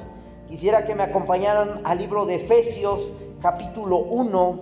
[0.48, 4.60] Quisiera que me acompañaran al libro de Efesios capítulo 1,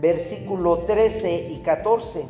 [0.00, 2.26] versículo 13 y 14.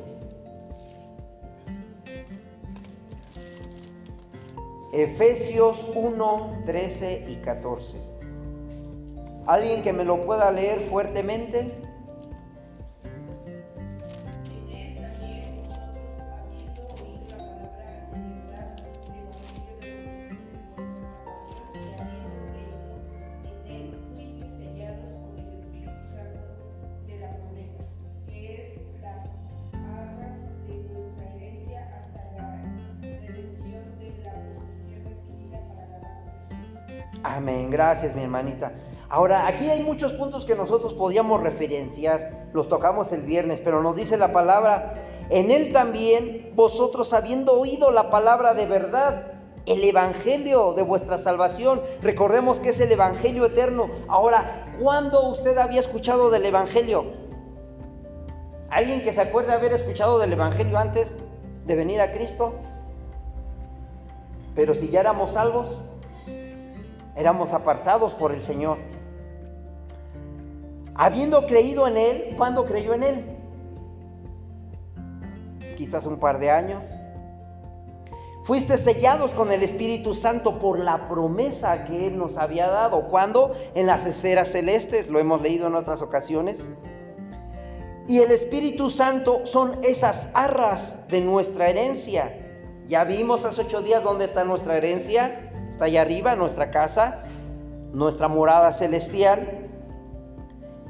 [4.92, 7.96] Efesios 1, 13 y 14.
[9.46, 11.72] ¿Alguien que me lo pueda leer fuertemente?
[37.42, 38.70] Amén, gracias mi hermanita.
[39.08, 43.96] Ahora, aquí hay muchos puntos que nosotros podíamos referenciar, los tocamos el viernes, pero nos
[43.96, 44.94] dice la palabra,
[45.28, 49.32] en él también vosotros habiendo oído la palabra de verdad,
[49.66, 53.90] el evangelio de vuestra salvación, recordemos que es el evangelio eterno.
[54.06, 57.06] Ahora, ¿cuándo usted había escuchado del evangelio?
[58.70, 61.18] ¿Alguien que se acuerde haber escuchado del evangelio antes
[61.66, 62.54] de venir a Cristo?
[64.54, 65.76] Pero si ya éramos salvos,
[67.16, 68.78] éramos apartados por el Señor.
[70.94, 73.36] Habiendo creído en Él, ¿cuándo creyó en Él?
[75.76, 76.94] Quizás un par de años.
[78.44, 83.08] Fuiste sellados con el Espíritu Santo por la promesa que Él nos había dado.
[83.08, 83.54] ¿Cuándo?
[83.74, 86.68] En las esferas celestes, lo hemos leído en otras ocasiones.
[88.08, 92.36] Y el Espíritu Santo son esas arras de nuestra herencia.
[92.88, 95.51] Ya vimos hace ocho días dónde está nuestra herencia
[95.86, 97.22] está arriba, nuestra casa,
[97.92, 99.68] nuestra morada celestial.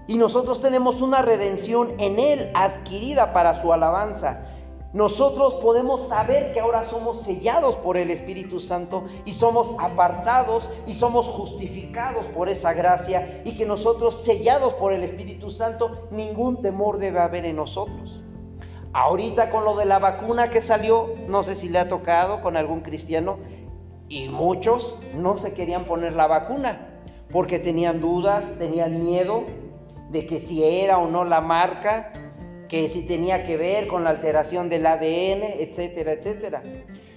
[0.06, 4.44] Y nosotros tenemos una redención en Él adquirida para su alabanza.
[4.92, 10.92] Nosotros podemos saber que ahora somos sellados por el Espíritu Santo y somos apartados y
[10.92, 16.98] somos justificados por esa gracia y que nosotros sellados por el Espíritu Santo ningún temor
[16.98, 18.20] debe haber en nosotros.
[18.92, 22.58] Ahorita con lo de la vacuna que salió, no sé si le ha tocado con
[22.58, 23.38] algún cristiano,
[24.08, 26.88] Y muchos no se querían poner la vacuna
[27.30, 29.44] porque tenían dudas, tenían miedo
[30.10, 32.12] de que si era o no la marca,
[32.68, 36.62] que si tenía que ver con la alteración del ADN, etcétera, etcétera.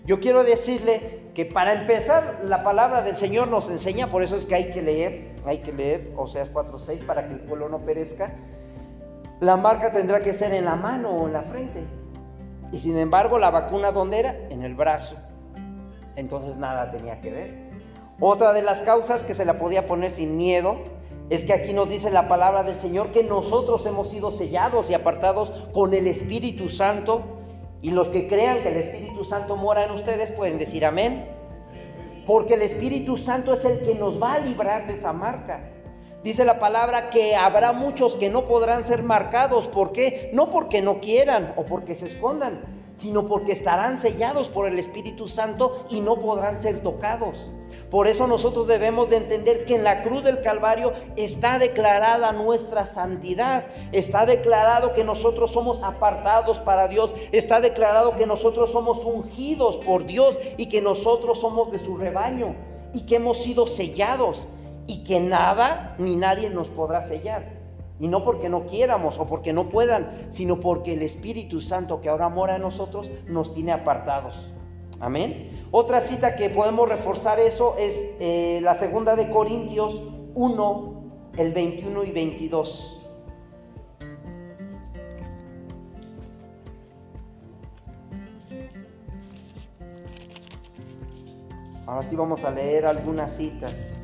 [0.06, 4.46] Yo quiero decirle que para empezar, la palabra del Señor nos enseña, por eso es
[4.46, 8.34] que hay que leer, hay que leer Oseas 4.6 para que el pueblo no perezca.
[9.42, 11.84] La marca tendrá que ser en la mano o en la frente.
[12.72, 14.36] Y sin embargo, la vacuna, ¿dónde era?
[14.50, 15.16] En el brazo.
[16.16, 17.54] Entonces nada tenía que ver.
[18.20, 20.78] Otra de las causas que se la podía poner sin miedo
[21.30, 24.94] es que aquí nos dice la palabra del Señor que nosotros hemos sido sellados y
[24.94, 27.24] apartados con el Espíritu Santo.
[27.82, 31.28] Y los que crean que el Espíritu Santo mora en ustedes pueden decir amén.
[32.26, 35.72] Porque el Espíritu Santo es el que nos va a librar de esa marca.
[36.24, 39.68] Dice la palabra que habrá muchos que no podrán ser marcados.
[39.68, 40.32] ¿Por qué?
[40.34, 42.62] No porque no quieran o porque se escondan,
[42.96, 47.50] sino porque estarán sellados por el Espíritu Santo y no podrán ser tocados.
[47.92, 52.86] Por eso nosotros debemos de entender que en la cruz del Calvario está declarada nuestra
[52.86, 59.78] santidad, está declarado que nosotros somos apartados para Dios, está declarado que nosotros somos ungidos
[59.78, 62.56] por Dios y que nosotros somos de su rebaño
[62.94, 64.48] y que hemos sido sellados
[64.88, 67.55] y que nada ni nadie nos podrá sellar.
[68.00, 72.10] Y no porque no quieramos o porque no puedan, sino porque el Espíritu Santo que
[72.10, 74.52] ahora mora en nosotros nos tiene apartados.
[75.00, 75.68] Amén.
[75.72, 80.02] Otra cita que podemos reforzar eso es eh, la segunda de Corintios
[80.36, 81.04] 1,
[81.38, 82.92] el 21 y 22.
[91.88, 93.95] Ahora sí vamos a leer algunas citas.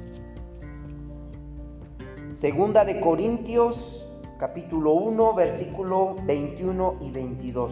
[2.41, 4.03] Segunda de Corintios,
[4.39, 7.71] capítulo 1, versículo 21 y 22.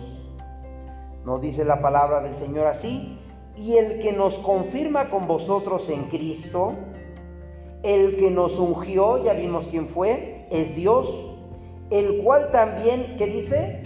[1.26, 3.18] Nos dice la palabra del Señor así,
[3.56, 6.76] y el que nos confirma con vosotros en Cristo,
[7.82, 11.10] el que nos ungió, ya vimos quién fue, es Dios,
[11.90, 13.82] el cual también, ¿qué dice?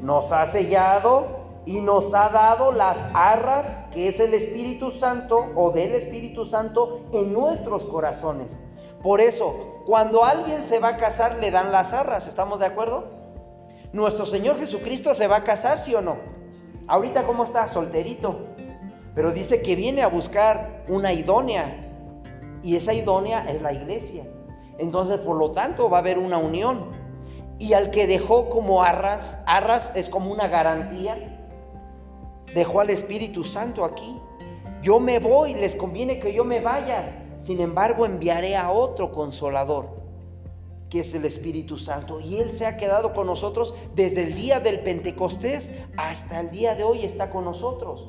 [0.00, 1.26] Nos ha sellado
[1.66, 7.00] y nos ha dado las arras, que es el Espíritu Santo o del Espíritu Santo
[7.12, 8.58] en nuestros corazones.
[9.02, 13.08] Por eso, cuando alguien se va a casar, le dan las arras, ¿estamos de acuerdo?
[13.94, 16.18] Nuestro Señor Jesucristo se va a casar, ¿sí o no?
[16.86, 17.66] Ahorita, ¿cómo está?
[17.68, 18.48] Solterito.
[19.14, 21.88] Pero dice que viene a buscar una idónea.
[22.62, 24.24] Y esa idónea es la iglesia.
[24.76, 26.90] Entonces, por lo tanto, va a haber una unión.
[27.58, 31.16] Y al que dejó como arras, arras es como una garantía,
[32.54, 34.20] dejó al Espíritu Santo aquí.
[34.82, 37.24] Yo me voy, les conviene que yo me vaya.
[37.38, 39.98] Sin embargo, enviaré a otro consolador,
[40.90, 42.20] que es el Espíritu Santo.
[42.20, 46.74] Y Él se ha quedado con nosotros desde el día del Pentecostés hasta el día
[46.74, 48.08] de hoy está con nosotros.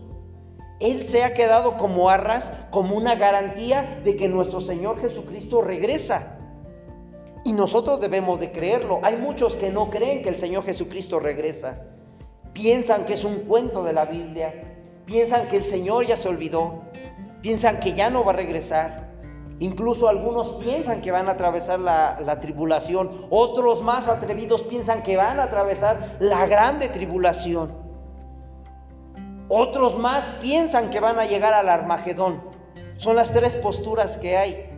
[0.80, 6.38] Él se ha quedado como arras, como una garantía de que nuestro Señor Jesucristo regresa.
[7.44, 9.00] Y nosotros debemos de creerlo.
[9.04, 11.86] Hay muchos que no creen que el Señor Jesucristo regresa.
[12.54, 14.78] Piensan que es un cuento de la Biblia.
[15.06, 16.84] Piensan que el Señor ya se olvidó.
[17.42, 19.09] Piensan que ya no va a regresar.
[19.60, 23.28] Incluso algunos piensan que van a atravesar la, tribulación.
[23.30, 27.74] Otros más atrevidos piensan que van a atravesar la grande tribulación.
[29.50, 32.41] Otros más piensan que van a llegar al Armagedón.
[32.98, 34.68] Son las tres posturas que hay.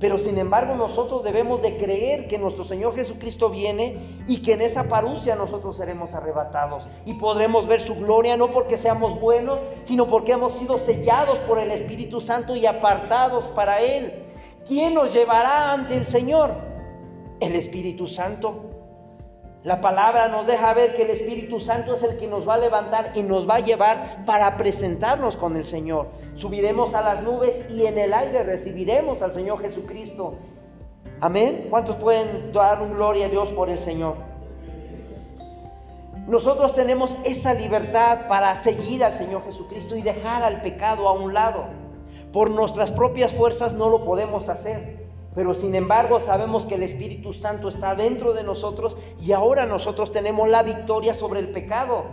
[0.00, 4.62] Pero sin embargo nosotros debemos de creer que nuestro Señor Jesucristo viene y que en
[4.62, 10.06] esa parucia nosotros seremos arrebatados y podremos ver su gloria no porque seamos buenos, sino
[10.06, 14.24] porque hemos sido sellados por el Espíritu Santo y apartados para Él.
[14.66, 16.54] ¿Quién nos llevará ante el Señor?
[17.38, 18.69] El Espíritu Santo.
[19.62, 22.58] La palabra nos deja ver que el Espíritu Santo es el que nos va a
[22.58, 26.08] levantar y nos va a llevar para presentarnos con el Señor.
[26.34, 30.34] Subiremos a las nubes y en el aire recibiremos al Señor Jesucristo.
[31.20, 31.66] Amén.
[31.68, 34.14] ¿Cuántos pueden dar gloria a Dios por el Señor?
[36.26, 41.34] Nosotros tenemos esa libertad para seguir al Señor Jesucristo y dejar al pecado a un
[41.34, 41.64] lado.
[42.32, 45.09] Por nuestras propias fuerzas no lo podemos hacer.
[45.34, 50.12] Pero sin embargo sabemos que el Espíritu Santo está dentro de nosotros y ahora nosotros
[50.12, 52.04] tenemos la victoria sobre el pecado.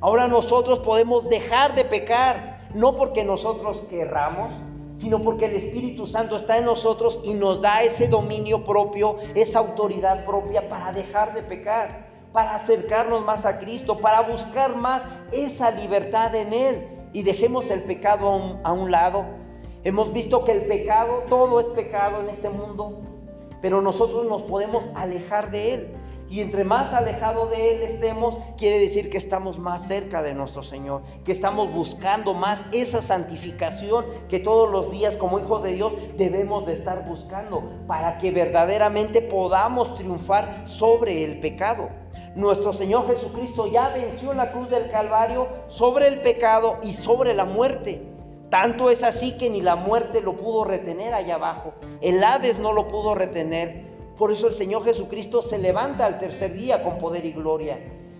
[0.00, 4.52] Ahora nosotros podemos dejar de pecar, no porque nosotros querramos,
[4.96, 9.60] sino porque el Espíritu Santo está en nosotros y nos da ese dominio propio, esa
[9.60, 15.70] autoridad propia para dejar de pecar, para acercarnos más a Cristo, para buscar más esa
[15.70, 19.24] libertad en Él y dejemos el pecado a un, lado
[19.84, 23.00] Hemos visto que el pecado, todo es pecado en este mundo,
[23.60, 25.88] pero nosotros nos podemos alejar de él.
[26.30, 30.62] Y entre más alejado de Él estemos, quiere decir que estamos más cerca de nuestro
[30.62, 35.92] Señor, que estamos buscando más esa santificación que todos los días como hijos de Dios
[36.16, 41.90] debemos de estar buscando para que verdaderamente podamos triunfar sobre el pecado.
[42.34, 47.34] Nuestro Señor Jesucristo ya venció en la cruz del Calvario sobre el pecado y sobre
[47.34, 48.11] la muerte.
[48.52, 51.72] Tanto es así que ni la muerte lo pudo retener allá abajo.
[52.02, 53.86] El Hades no lo pudo retener.
[54.18, 57.78] Por eso el Señor Jesucristo se levanta al tercer día con poder y gloria.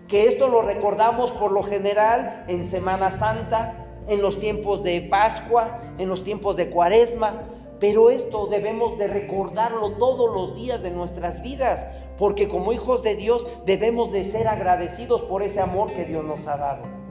[0.09, 5.83] Que esto lo recordamos por lo general en Semana Santa, en los tiempos de Pascua,
[5.99, 7.43] en los tiempos de Cuaresma.
[7.78, 13.16] Pero esto debemos de recordarlo todos los días de nuestras vidas, porque como hijos de
[13.16, 17.01] Dios debemos de ser agradecidos por ese amor que Dios nos ha dado.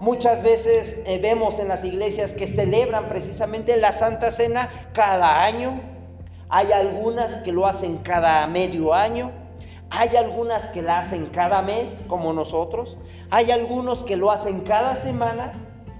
[0.00, 5.80] Muchas veces eh, vemos en las iglesias que celebran precisamente la Santa Cena cada año,
[6.48, 9.32] hay algunas que lo hacen cada medio año.
[9.90, 12.96] Hay algunas que la hacen cada mes, como nosotros.
[13.30, 15.52] Hay algunos que lo hacen cada semana.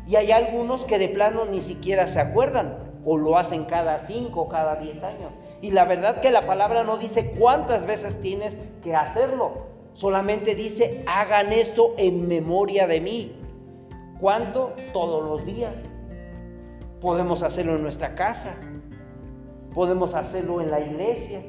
[0.07, 2.79] Y hay algunos que de plano ni siquiera se acuerdan.
[3.05, 5.33] O lo hacen cada cinco cada diez años.
[5.63, 9.67] Y la verdad que la palabra no dice cuántas veces tienes que hacerlo.
[9.95, 13.33] Solamente dice, hagan esto en memoria de mí.
[14.21, 14.73] ¿Cuánto?
[14.95, 15.75] Todos los días.
[17.01, 18.55] Podemos hacerlo en nuestra casa,
[19.75, 21.43] podemos hacerlo en la iglesia.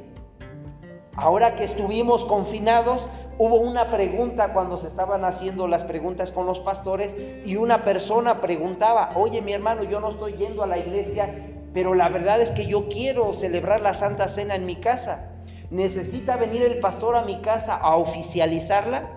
[1.16, 3.10] Ahora que estuvimos confinados,
[3.40, 7.16] hubo una pregunta cuando se estaban haciendo las preguntas con los pastores
[7.46, 11.34] y una persona preguntaba, oye mi hermano, yo no estoy yendo a la iglesia,
[11.74, 15.32] pero la verdad es que yo quiero celebrar la Santa Cena en mi casa.
[15.72, 19.17] ¿Necesita venir el pastor a mi casa a oficializarla?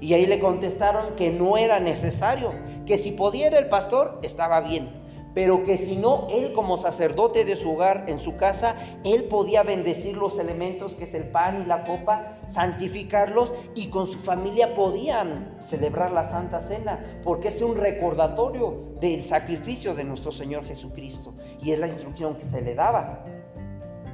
[0.00, 2.52] Y ahí le contestaron que no era necesario,
[2.86, 5.02] que si pudiera el pastor estaba bien
[5.34, 9.62] pero que si no, él como sacerdote de su hogar, en su casa, él podía
[9.62, 14.74] bendecir los elementos que es el pan y la copa, santificarlos y con su familia
[14.74, 21.34] podían celebrar la Santa Cena, porque es un recordatorio del sacrificio de nuestro Señor Jesucristo
[21.60, 23.24] y es la instrucción que se le daba.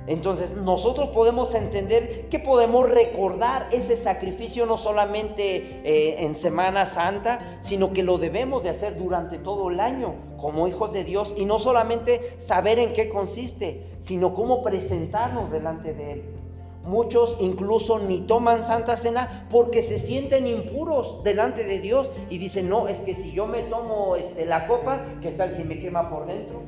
[0.08, 7.58] Entonces nosotros podemos entender que podemos recordar ese sacrificio no solamente eh, en Semana Santa,
[7.60, 11.44] sino que lo debemos de hacer durante todo el año como hijos de Dios y
[11.44, 16.24] no solamente saber en qué consiste, sino cómo presentarnos delante de Él.
[16.84, 22.70] Muchos incluso ni toman Santa Cena porque se sienten impuros delante de Dios y dicen,
[22.70, 26.08] no, es que si yo me tomo este, la copa, ¿qué tal si me quema
[26.08, 26.62] por dentro?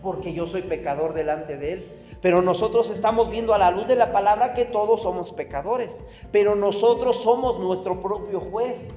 [0.00, 1.84] Porque yo soy pecador delante de Él.
[2.20, 6.02] Pero nosotros estamos viendo a la luz de la palabra que todos somos pecadores.
[6.32, 8.88] Pero nosotros somos nuestro propio juez.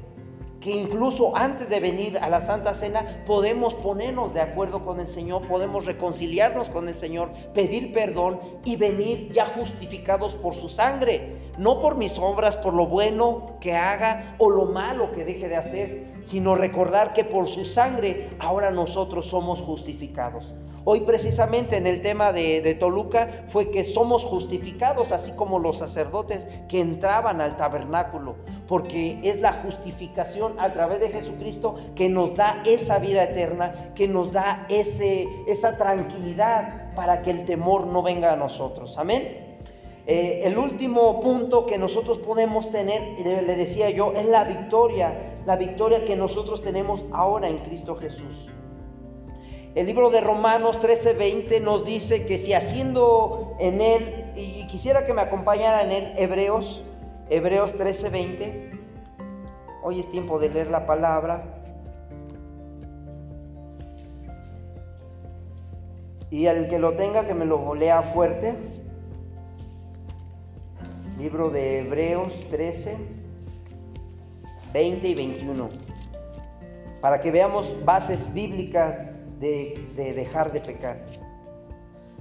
[0.59, 5.07] Que incluso antes de venir a la Santa Cena podemos ponernos de acuerdo con el
[5.07, 11.51] Señor, podemos reconciliarnos con el Señor, pedir perdón y venir ya justificados por su sangre.
[11.57, 15.57] No por mis obras, por lo bueno que haga o lo malo que deje de
[15.57, 20.45] hacer, sino recordar que por su sangre ahora nosotros somos justificados.
[20.83, 26.47] Hoy precisamente en el tema de, Toluca fue que somos justificados, así como los sacerdotes
[26.67, 28.35] que entraban al tabernáculo,
[28.67, 34.07] porque es la justificación a través de Jesucristo que nos da esa vida eterna, que
[34.07, 38.97] nos da ese, esa tranquilidad para que el temor no venga a nosotros.
[38.97, 39.59] Amén.
[40.07, 45.57] Eh, el último punto que nosotros podemos tener, le decía yo, es la victoria, la
[45.57, 48.49] victoria que nosotros tenemos ahora en Cristo Jesús.
[49.73, 55.13] El libro de Romanos 13:20 nos dice que si haciendo en él, y quisiera que
[55.13, 56.83] me acompañara en él, Hebreos,
[57.29, 58.69] Hebreos 13:20,
[59.81, 61.43] hoy es tiempo de leer la palabra.
[66.29, 68.55] Y al que lo tenga, que me lo lea fuerte.
[71.17, 72.97] Libro de Hebreos 13,
[74.73, 75.69] 20 y 21.
[76.99, 79.10] Para que veamos bases bíblicas
[79.41, 80.97] de, dejar de pecar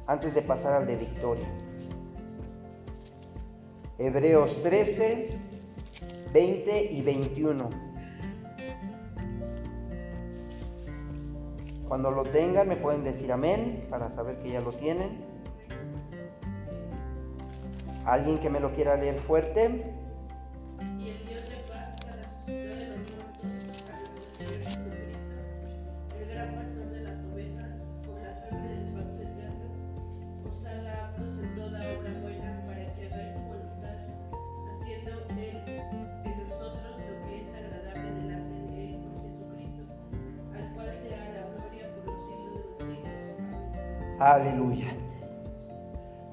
[0.06, 1.46] antes de pasar al de victoria.
[3.98, 5.38] Hebreos 13,
[6.32, 7.70] 20 y 21.
[11.86, 15.20] Cuando lo tengan me pueden decir amén para saber que ya lo tienen.
[18.06, 19.99] ¿Alguien que me lo quiera leer fuerte?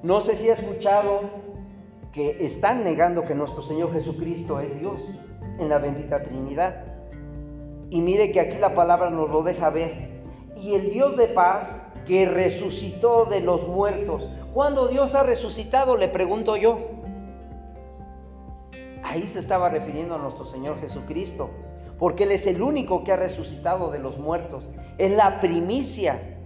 [0.07, 1.19] No sé si ha escuchado
[2.13, 5.01] que están negando que nuestro Señor Jesucristo es Dios
[5.59, 6.85] en la bendita Trinidad.
[7.89, 10.23] Y mire que aquí la palabra nos lo deja ver.
[10.55, 14.29] Y el Dios de paz que resucitó de los muertos.
[14.53, 15.97] ¿Cuándo Dios ha resucitado?
[15.97, 16.79] Le pregunto yo.
[19.03, 21.49] Ahí se estaba refiriendo a nuestro Señor Jesucristo,
[21.99, 24.71] porque Él es el único que ha resucitado de los muertos.
[24.97, 26.36] Es la primicia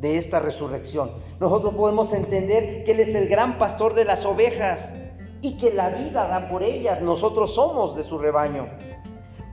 [0.00, 1.12] de esta resurrección.
[1.40, 4.94] Nosotros podemos entender que Él es el gran pastor de las ovejas
[5.40, 7.02] y que la vida da por ellas.
[7.02, 8.68] Nosotros somos de su rebaño.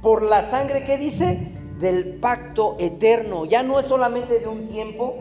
[0.01, 3.45] Por la sangre que dice del pacto eterno.
[3.45, 5.15] Ya no es solamente de un tiempo,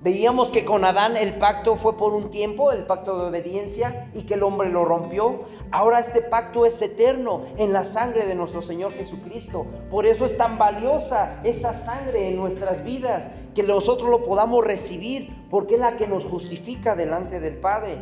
[0.00, 4.22] Veíamos que con Adán el pacto fue por un tiempo, el pacto de obediencia, y
[4.22, 5.40] que el hombre lo rompió.
[5.72, 9.66] Ahora este pacto es eterno en la sangre de nuestro Señor Jesucristo.
[9.90, 15.34] Por eso es tan valiosa esa sangre en nuestras vidas, que nosotros lo podamos recibir,
[15.50, 18.00] porque es la que nos justifica delante del Padre.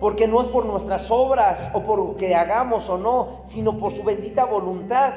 [0.00, 3.92] Porque no es por nuestras obras o por lo que hagamos o no, sino por
[3.92, 5.12] su bendita voluntad,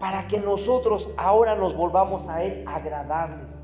[0.00, 3.57] para que nosotros ahora nos volvamos a Él agradables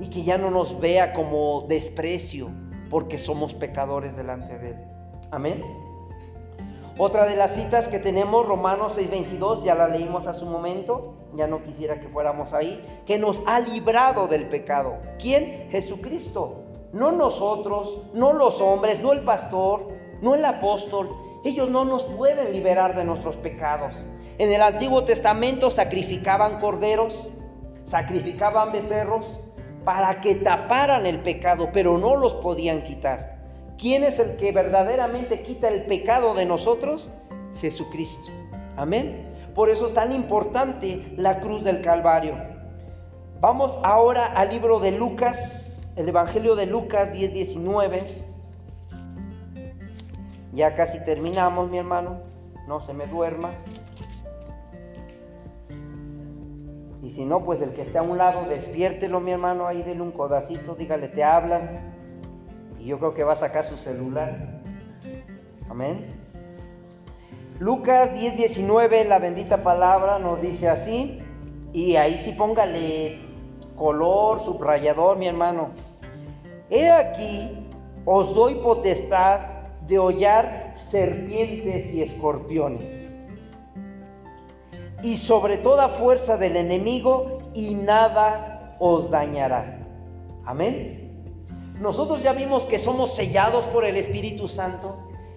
[0.00, 2.50] y que ya no nos vea como desprecio
[2.90, 4.76] porque somos pecadores delante de Él.
[5.30, 5.62] Amén.
[6.98, 11.46] Otra de las citas que tenemos, Romanos 6:22, ya la leímos a su momento, ya
[11.46, 14.96] no quisiera que fuéramos ahí, que nos ha librado del pecado.
[15.18, 15.68] ¿Quién?
[15.70, 16.62] Jesucristo.
[16.92, 19.88] No nosotros, no los hombres, no el pastor,
[20.22, 21.10] no el apóstol.
[21.44, 23.94] Ellos no nos pueden liberar de nuestros pecados.
[24.38, 27.28] En el Antiguo Testamento sacrificaban corderos,
[27.84, 29.26] sacrificaban becerros,
[29.86, 33.36] para que taparan el pecado, pero no los podían quitar.
[33.78, 37.08] ¿Quién es el que verdaderamente quita el pecado de nosotros?
[37.60, 38.32] Jesucristo.
[38.76, 39.32] Amén.
[39.54, 42.34] Por eso es tan importante la cruz del Calvario.
[43.40, 48.02] Vamos ahora al libro de Lucas, el Evangelio de Lucas 10:19.
[50.52, 52.22] Ya casi terminamos, mi hermano.
[52.66, 53.50] No se me duerma.
[57.06, 60.02] Y si no, pues el que esté a un lado, despiértelo, mi hermano, ahí denle
[60.02, 61.94] un codacito, dígale, te hablan.
[62.80, 64.60] Y yo creo que va a sacar su celular.
[65.70, 66.04] Amén.
[67.60, 71.20] Lucas 10, 19, la bendita palabra nos dice así.
[71.72, 73.20] Y ahí sí póngale
[73.76, 75.68] color, subrayador, mi hermano.
[76.70, 77.68] He aquí,
[78.04, 79.42] os doy potestad
[79.86, 83.15] de hollar serpientes y escorpiones
[85.06, 89.78] y sobre toda fuerza del enemigo y nada os dañará.
[90.44, 91.22] Amén.
[91.80, 94.96] Nosotros ya vimos que somos sellados por el Espíritu Santo.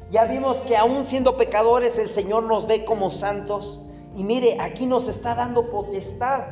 [0.10, 3.80] Ya vimos que aún siendo pecadores el Señor nos ve como santos.
[4.16, 6.46] Y mire, aquí nos está dando potestad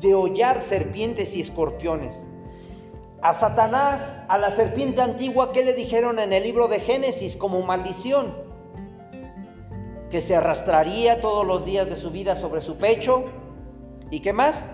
[0.00, 2.24] de hollar serpientes y escorpiones.
[3.20, 7.62] A Satanás, a la serpiente antigua, ¿qué le dijeron en el libro de Génesis como
[7.62, 8.48] maldición?
[10.10, 13.24] Que se arrastraría todos los días de su vida sobre su pecho.
[14.10, 14.68] ¿Y qué más?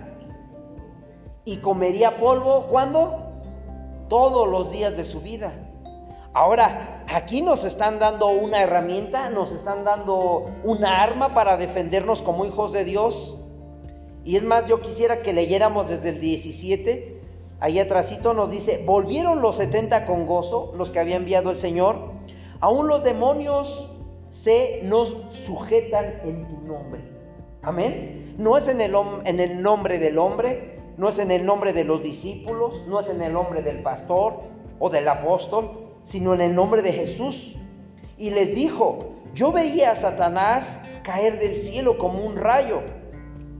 [1.44, 3.22] Y comería polvo, ¿cuándo?
[4.08, 5.52] Todos los días de su vida.
[6.32, 12.44] Ahora, aquí nos están dando una herramienta, nos están dando una arma para defendernos como
[12.46, 13.38] hijos de Dios.
[14.24, 17.22] Y es más, yo quisiera que leyéramos desde el 17,
[17.60, 22.10] ahí atrásito nos dice, volvieron los 70 con gozo, los que había enviado el Señor,
[22.60, 23.90] aún los demonios
[24.42, 27.00] se nos sujetan en tu nombre.
[27.62, 28.34] Amén.
[28.38, 31.84] No es en el, en el nombre del hombre, no es en el nombre de
[31.84, 34.42] los discípulos, no es en el nombre del pastor
[34.78, 37.56] o del apóstol, sino en el nombre de Jesús.
[38.18, 42.82] Y les dijo, yo veía a Satanás caer del cielo como un rayo.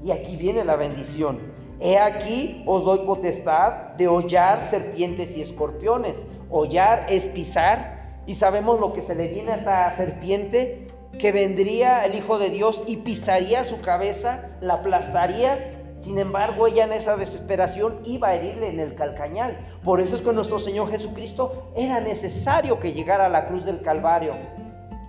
[0.05, 1.39] Y aquí viene la bendición.
[1.81, 6.23] He aquí os doy potestad de hollar serpientes y escorpiones.
[6.51, 7.96] Hollar es pisar
[8.27, 12.51] y sabemos lo que se le viene a esta serpiente, que vendría el Hijo de
[12.51, 15.73] Dios y pisaría su cabeza, la aplastaría.
[15.99, 19.57] Sin embargo, ella en esa desesperación iba a herirle en el calcañal.
[19.83, 23.81] Por eso es que nuestro Señor Jesucristo era necesario que llegara a la cruz del
[23.81, 24.33] Calvario.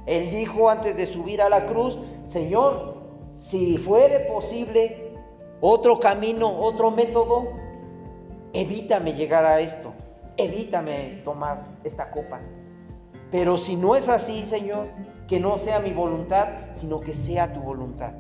[0.05, 2.95] Él dijo antes de subir a la cruz, Señor,
[3.36, 5.11] si fuere posible
[5.59, 7.49] otro camino, otro método,
[8.53, 9.93] evítame llegar a esto,
[10.38, 12.39] evítame tomar esta copa.
[13.32, 14.88] Pero si no es así, Señor,
[15.28, 18.11] que no sea mi voluntad, sino que sea tu voluntad.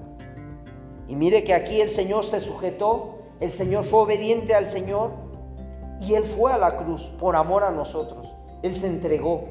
[1.07, 5.11] Y mire que aquí el Señor se sujetó, el Señor fue obediente al Señor
[6.01, 8.27] y Él fue a la cruz por amor a nosotros.
[8.61, 9.45] Él se entregó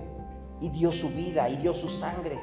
[0.61, 2.39] y dio su vida y dio su sangre.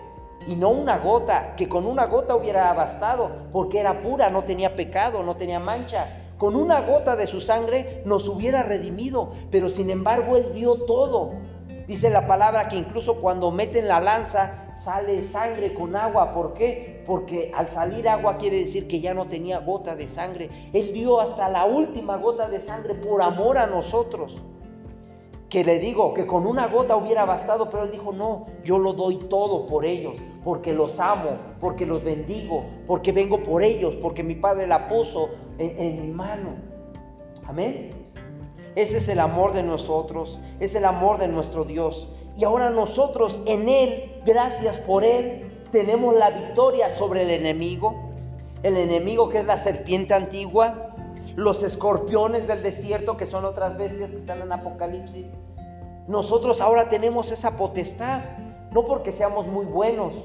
[0.48, 4.76] Y no una gota, que con una gota hubiera bastado, porque era pura, no tenía
[4.76, 6.20] pecado, no tenía mancha.
[6.38, 11.34] Con una gota de su sangre nos hubiera redimido, pero sin embargo Él dio todo
[11.88, 16.34] Dice la palabra que incluso cuando meten la lanza sale sangre con agua.
[16.34, 17.04] ¿Por qué?
[17.06, 20.50] Porque al salir agua quiere decir que ya no tenía gota de sangre.
[20.72, 24.42] Él dio hasta la última gota de sangre por amor a nosotros.
[25.50, 28.94] Que le digo que con una gota hubiera bastado, pero él dijo, no, yo lo
[28.94, 34.24] doy todo por ellos, porque los amo, porque los bendigo, porque vengo por ellos, porque
[34.24, 35.30] mi Padre la puso
[35.60, 36.56] en, en mi mano.
[37.46, 38.03] Amén.
[38.76, 42.10] Ese es el amor de nosotros, es el amor de nuestro Dios.
[42.36, 47.96] Y ahora nosotros en Él, gracias por Él, tenemos la victoria sobre el enemigo.
[48.64, 50.92] El enemigo que es la serpiente antigua,
[51.36, 55.28] los escorpiones del desierto, que son otras bestias que están en Apocalipsis.
[56.08, 58.22] Nosotros ahora tenemos esa potestad,
[58.72, 60.16] no porque seamos muy buenos,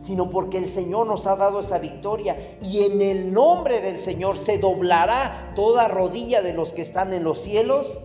[0.00, 2.56] sino porque el Señor nos ha dado esa victoria.
[2.60, 7.24] Y en el nombre del Señor se doblará toda rodilla de los que están en
[7.24, 8.00] los cielos,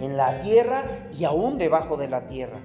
[0.00, 2.60] en la tierra y aún debajo de la tierra.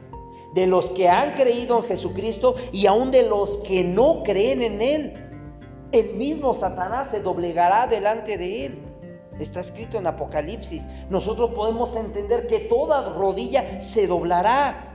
[0.53, 4.82] De los que han creído en Jesucristo y aún de los que no creen en
[4.82, 5.13] Él.
[5.91, 8.80] El mismo Satanás se doblegará delante de Él.
[9.39, 10.86] Está escrito en Apocalipsis.
[11.09, 14.88] Nosotros podemos entender que toda rodilla se doblará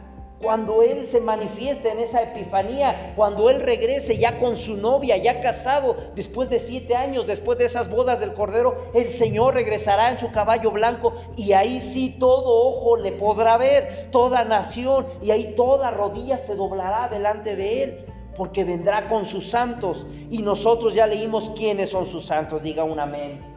[0.45, 5.41] cuando Él se manifieste en esa epifanía, cuando Él regrese ya con su novia, ya
[5.41, 10.19] casado, después de siete años, después de esas bodas del Cordero, el Señor regresará en
[10.19, 15.55] su caballo blanco y ahí sí todo ojo le podrá ver, toda nación, y ahí
[15.57, 20.07] toda rodilla se doblará delante de Él, porque vendrá con sus santos.
[20.29, 23.54] Y nosotros ya leímos quiénes son sus santos, diga un amén.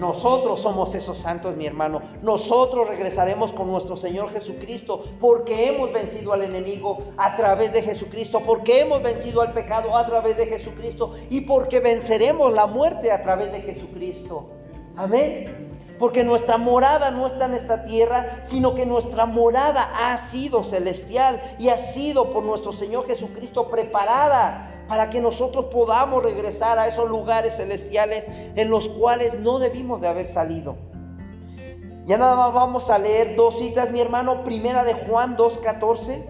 [0.00, 2.00] Nosotros somos esos santos, mi hermano.
[2.22, 8.40] Nosotros regresaremos con nuestro Señor Jesucristo porque hemos vencido al enemigo a través de Jesucristo,
[8.40, 13.20] porque hemos vencido al pecado a través de Jesucristo y porque venceremos la muerte a
[13.20, 14.48] través de Jesucristo.
[14.96, 15.68] Amén.
[15.98, 21.42] Porque nuestra morada no está en esta tierra, sino que nuestra morada ha sido celestial
[21.58, 27.08] y ha sido por nuestro Señor Jesucristo preparada para que nosotros podamos regresar a esos
[27.08, 28.26] lugares celestiales
[28.56, 30.78] en los cuales no debimos de haber salido.
[32.06, 36.24] Ya nada más vamos a leer dos citas, mi hermano, primera de Juan 2.14,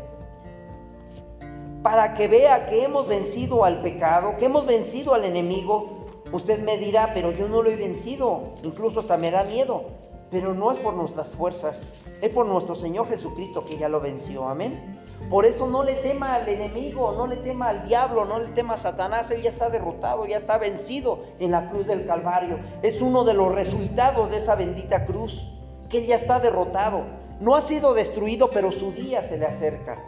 [1.83, 6.05] para que vea que hemos vencido al pecado, que hemos vencido al enemigo.
[6.31, 9.87] Usted me dirá, pero yo no lo he vencido, incluso hasta me da miedo,
[10.31, 11.81] pero no es por nuestras fuerzas,
[12.21, 15.01] es por nuestro Señor Jesucristo que ya lo venció, amén.
[15.29, 18.75] Por eso no le tema al enemigo, no le tema al diablo, no le tema
[18.75, 19.31] a Satanás.
[19.31, 22.59] Él ya está derrotado, ya está vencido en la cruz del Calvario.
[22.83, 25.49] Es uno de los resultados de esa bendita cruz,
[25.89, 27.05] que él ya está derrotado.
[27.39, 29.99] No ha sido destruido, pero su día se le acerca.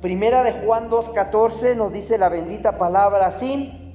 [0.00, 3.85] Primera de Juan 2.14 nos dice la bendita palabra así.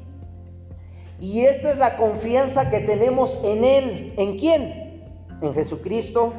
[1.22, 4.14] Y esta es la confianza que tenemos en Él.
[4.18, 5.06] ¿En quién?
[5.42, 6.34] En Jesucristo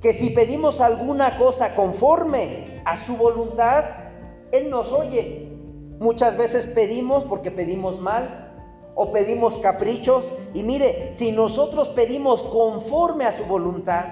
[0.00, 3.84] que si pedimos alguna cosa conforme a su voluntad,
[4.52, 5.48] Él nos oye.
[5.98, 8.52] Muchas veces pedimos porque pedimos mal
[8.94, 10.34] o pedimos caprichos.
[10.54, 14.04] Y mire, si nosotros pedimos conforme a su voluntad,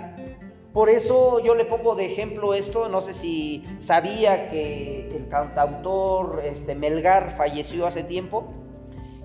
[0.72, 6.42] por eso yo le pongo de ejemplo esto, no sé si sabía que el cantautor
[6.44, 8.52] este, Melgar falleció hace tiempo.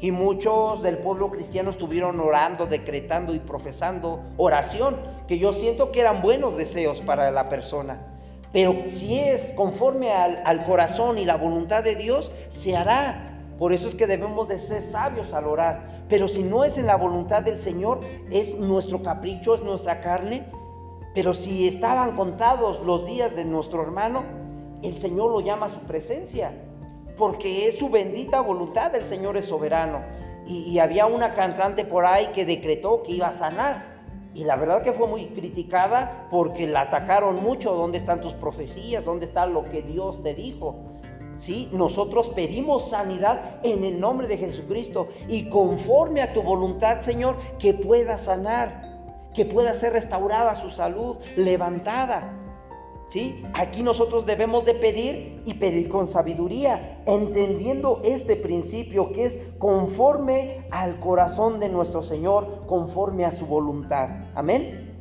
[0.02, 4.98] Y muchos del pueblo cristiano estuvieron orando, decretando y profesando oración,
[5.28, 8.08] que yo siento que eran buenos deseos para la persona.
[8.52, 13.38] Pero si es conforme al, corazón y la voluntad de Dios, se hará.
[13.60, 16.04] Por eso es que debemos de ser sabios al orar.
[16.10, 18.00] Pero si no es en la voluntad del Señor,
[18.32, 20.48] es nuestro capricho, es nuestra carne.
[21.14, 24.24] Pero si estaban contados los días de nuestro hermano,
[24.82, 26.52] el Señor lo llama a su presencia
[27.22, 30.02] porque es su bendita voluntad, el Señor es soberano.
[30.48, 33.86] Y, había una cantante por ahí que decretó que iba a sanar.
[34.34, 37.76] Y la verdad que fue muy criticada porque la atacaron mucho.
[37.76, 39.06] ¿Dónde están tus profecías?
[39.06, 40.80] ¿Dónde está lo que Dios te dijo?
[41.38, 47.38] Sí, nosotros pedimos sanidad en el nombre de Jesucristo y conforme a tu voluntad, Señor,
[47.60, 52.34] que pueda sanar, que pueda ser restaurada su salud, levantada.
[53.54, 60.66] Aquí nosotros debemos de pedir y pedir con sabiduría, entendiendo este principio que es conforme
[60.72, 64.08] al corazón de nuestro Señor, conforme a su voluntad.
[64.34, 64.96] Amén.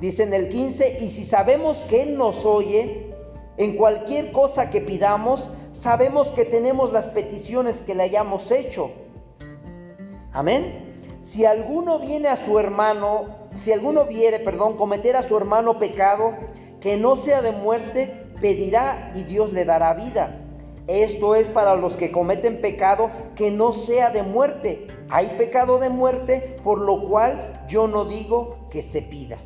[0.00, 3.14] Dice en el 15, y si sabemos que Él nos oye,
[3.56, 8.90] en cualquier cosa que pidamos, sabemos que tenemos las peticiones que le hayamos hecho.
[10.32, 10.86] Amén.
[11.20, 16.34] Si alguno viene a su hermano, si alguno viere, perdón, cometer a su hermano pecado,
[16.80, 20.40] que no sea de muerte, pedirá y Dios le dará vida.
[20.86, 24.86] Esto es para los que cometen pecado que no sea de muerte.
[25.10, 29.36] Hay pecado de muerte, por lo cual yo no digo que se pida.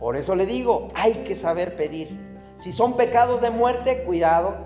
[0.00, 2.18] Por eso le digo, hay que saber pedir.
[2.56, 4.56] Si son pecados de muerte, cuidado.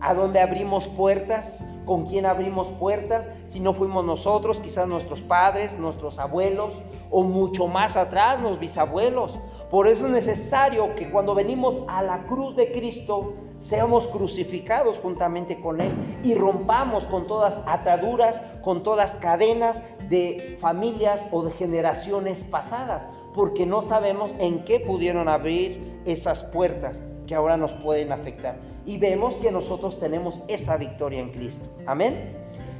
[0.00, 1.64] ¿A dónde abrimos puertas?
[1.86, 3.30] ¿Con quién abrimos puertas?
[3.46, 6.74] Si no fuimos nosotros, quizás nuestros padres, nuestros abuelos,
[7.10, 9.38] o mucho más atrás, los bisabuelos.
[9.70, 15.60] Por eso es necesario que cuando venimos a la cruz de Cristo, seamos crucificados juntamente
[15.60, 15.92] con Él
[16.22, 23.66] y rompamos con todas ataduras, con todas cadenas de familias o de generaciones pasadas, porque
[23.66, 28.56] no sabemos en qué pudieron abrir esas puertas que ahora nos pueden afectar.
[28.84, 31.66] Y vemos que nosotros tenemos esa victoria en Cristo.
[31.86, 32.36] Amén.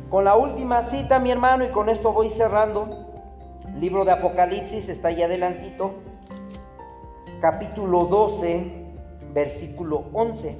[0.09, 3.09] Con la última cita, mi hermano, y con esto voy cerrando.
[3.81, 5.95] Libro de Apocalipsis está ahí adelantito.
[7.41, 8.73] Capítulo 12,
[9.35, 10.57] versículo 11.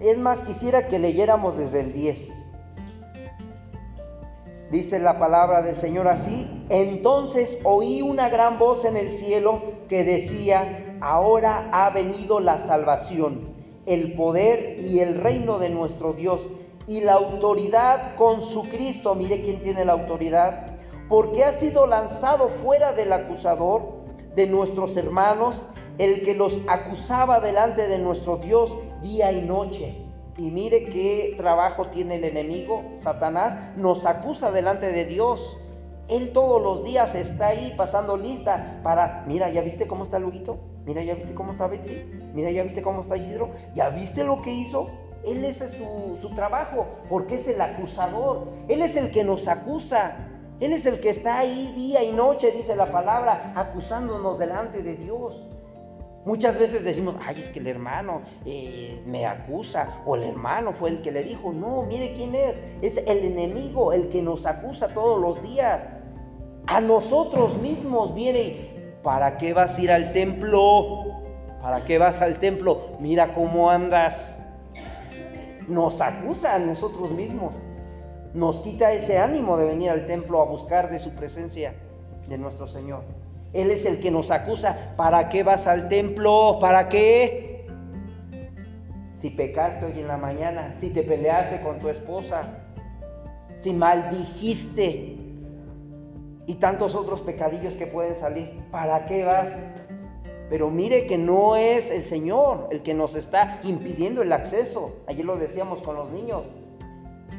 [0.00, 2.30] Es más, quisiera que leyéramos desde el 10.
[4.72, 6.64] Dice la palabra del Señor así.
[6.68, 13.54] Entonces oí una gran voz en el cielo que decía, ahora ha venido la salvación,
[13.86, 16.48] el poder y el reino de nuestro Dios
[16.90, 19.14] y la autoridad con su Cristo.
[19.14, 20.76] Mire quién tiene la autoridad.
[21.08, 24.00] Porque ha sido lanzado fuera del acusador
[24.34, 25.66] de nuestros hermanos,
[25.98, 30.04] el que los acusaba delante de nuestro Dios día y noche.
[30.36, 35.58] Y mire qué trabajo tiene el enemigo, Satanás, nos acusa delante de Dios.
[36.08, 40.58] Él todos los días está ahí pasando lista para, mira, ¿ya viste cómo está Luguito?
[40.86, 42.04] Mira, ¿ya viste cómo está Betsy?
[42.34, 43.50] Mira, ¿ya viste cómo está Isidro?
[43.76, 44.88] ¿Ya viste lo que hizo?
[45.24, 48.48] Él ese es su, su trabajo, porque es el acusador.
[48.68, 50.16] Él es el que nos acusa.
[50.60, 54.94] Él es el que está ahí día y noche, dice la palabra, acusándonos delante de
[54.94, 55.42] Dios.
[56.26, 60.90] Muchas veces decimos, ay, es que el hermano eh, me acusa o el hermano fue
[60.90, 61.50] el que le dijo.
[61.50, 62.60] No, mire quién es.
[62.82, 65.94] Es el enemigo el que nos acusa todos los días.
[66.66, 71.22] A nosotros mismos viene, ¿para qué vas a ir al templo?
[71.62, 72.90] ¿Para qué vas al templo?
[73.00, 74.39] Mira cómo andas.
[75.70, 77.54] Nos acusa a nosotros mismos.
[78.34, 81.74] Nos quita ese ánimo de venir al templo a buscar de su presencia
[82.28, 83.04] de nuestro Señor.
[83.52, 84.94] Él es el que nos acusa.
[84.96, 86.58] ¿Para qué vas al templo?
[86.60, 87.66] ¿Para qué?
[89.14, 92.42] Si pecaste hoy en la mañana, si te peleaste con tu esposa,
[93.58, 95.16] si maldijiste
[96.46, 99.50] y tantos otros pecadillos que pueden salir, ¿para qué vas?
[100.50, 104.92] Pero mire que no es el Señor el que nos está impidiendo el acceso.
[105.06, 106.42] Ayer lo decíamos con los niños.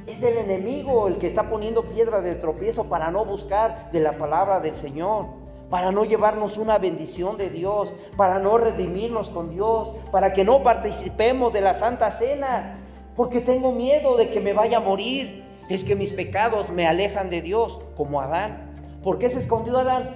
[0.08, 4.18] Es el enemigo el que está poniendo piedra de tropiezo para no buscar de la
[4.18, 5.42] palabra del Señor
[5.72, 10.64] para no llevarnos una bendición de Dios, para no redimirnos con Dios, para que no
[10.64, 12.78] participemos de la Santa Cena,
[13.16, 15.46] porque tengo miedo de que me vaya a morir.
[15.70, 18.70] Es que mis pecados me alejan de Dios, como Adán.
[19.02, 20.10] ¿Por qué se escondió Adán?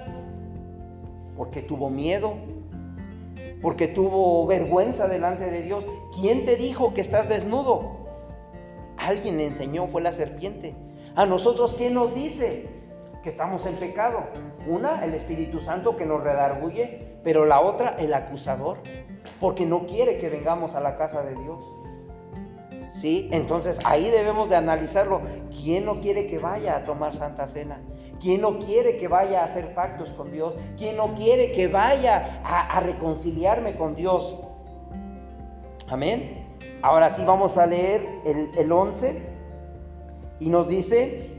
[1.38, 2.34] Porque tuvo miedo,
[3.62, 5.84] porque tuvo vergüenza delante de Dios.
[6.14, 7.96] ¿Quién te dijo que estás desnudo?
[8.96, 10.74] Alguien le enseñó, fue la serpiente.
[11.14, 12.68] A nosotros, ¿quién nos dice?
[13.26, 14.20] que estamos en pecado.
[14.68, 18.78] Una, el Espíritu Santo que nos redarguye, pero la otra, el acusador,
[19.40, 21.58] porque no quiere que vengamos a la casa de Dios.
[22.92, 23.28] ¿Sí?
[23.32, 25.22] Entonces ahí debemos de analizarlo.
[25.50, 27.80] ¿Quién no quiere que vaya a tomar Santa Cena?
[28.20, 30.54] ¿Quién no quiere que vaya a hacer pactos con Dios?
[30.78, 34.34] ¿Quién no quiere que vaya a, reconciliarme con Dios?
[35.88, 36.44] Amén.
[36.82, 39.22] Ahora sí vamos a leer el, el 11
[40.40, 41.36] y nos dice,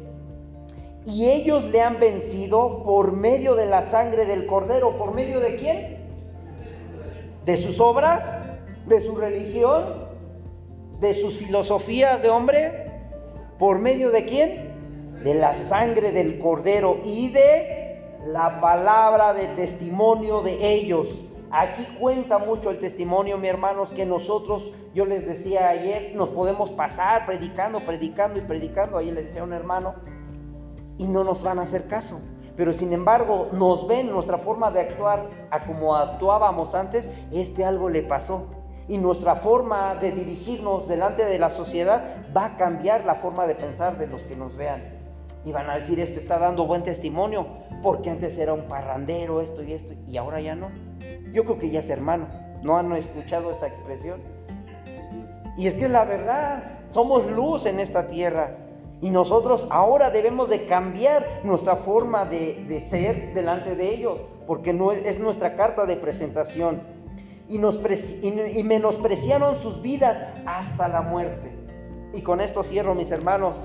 [1.06, 4.98] y ellos le han vencido por medio de la sangre del cordero.
[4.98, 5.98] ¿Por medio de quién?
[7.46, 8.26] ¿De sus obras?
[8.86, 10.06] ¿De su religión?
[11.00, 12.92] ¿De sus filosofías de hombre?
[13.58, 14.77] ¿Por medio de quién?
[15.28, 21.06] De la sangre del cordero y de la palabra de testimonio de ellos.
[21.52, 26.72] Aquí cuenta mucho el testimonio, mi hermanos, que nosotros, yo les decía ayer, nos podemos
[26.72, 28.98] pasar predicando, predicando y predicando.
[28.98, 29.96] Ahí le decía a un hermano,
[30.98, 32.22] y no nos van a hacer caso.
[32.56, 37.90] Pero sin embargo, nos ven nuestra forma de actuar a como actuábamos antes, este algo
[37.90, 38.46] le pasó.
[38.88, 43.56] Y nuestra forma de dirigirnos delante de la sociedad va a cambiar la forma de
[43.56, 44.97] pensar de los que nos vean.
[45.48, 47.48] Y van a decir, este está dando buen testimonio,
[47.82, 50.70] porque antes era un parrandero, esto y esto, y ahora ya no.
[51.32, 52.28] Yo creo que ya es hermano.
[52.64, 54.20] ¿No han escuchado esa expresión?
[55.58, 58.58] Y es que la verdad, somos luz en esta tierra.
[59.02, 64.92] Y nosotros ahora debemos de cambiar nuestra forma de, ser delante de ellos, porque no
[64.92, 66.82] es, nuestra carta de presentación.
[67.48, 67.80] Y, nos
[68.22, 71.54] y, menospreciaron sus vidas hasta la muerte.
[72.14, 73.56] Y con esto cierro, mis hermanos.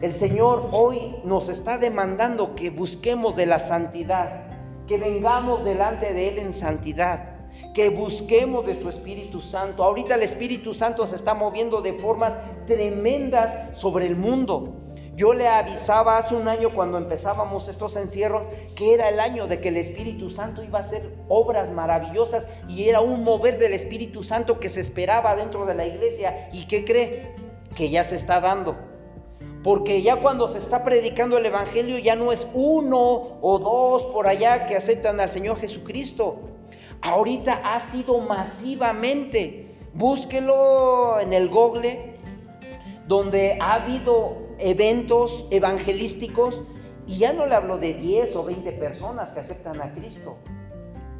[0.00, 4.42] El Señor hoy nos está demandando que busquemos de la santidad,
[4.86, 9.82] que vengamos delante de Él en santidad, que busquemos de su Espíritu Santo.
[9.82, 12.36] Ahorita el Espíritu Santo se está moviendo de formas
[12.68, 14.72] tremendas sobre el mundo.
[15.16, 18.46] Yo le avisaba hace un año cuando empezábamos estos encierros
[18.76, 22.88] que era el año de que el Espíritu Santo iba a hacer obras maravillosas y
[22.88, 26.48] era un mover del Espíritu Santo que se esperaba dentro de la iglesia.
[26.52, 27.34] ¿Y qué cree?
[27.74, 28.87] Que ya se está dando.
[29.62, 34.28] Porque ya cuando se está predicando el Evangelio ya no es uno o dos por
[34.28, 36.40] allá que aceptan al Señor Jesucristo.
[37.00, 39.76] Ahorita ha sido masivamente.
[39.94, 42.14] Búsquelo en el Google,
[43.08, 46.62] donde ha habido eventos evangelísticos
[47.06, 50.36] y ya no le hablo de 10 o 20 personas que aceptan a Cristo.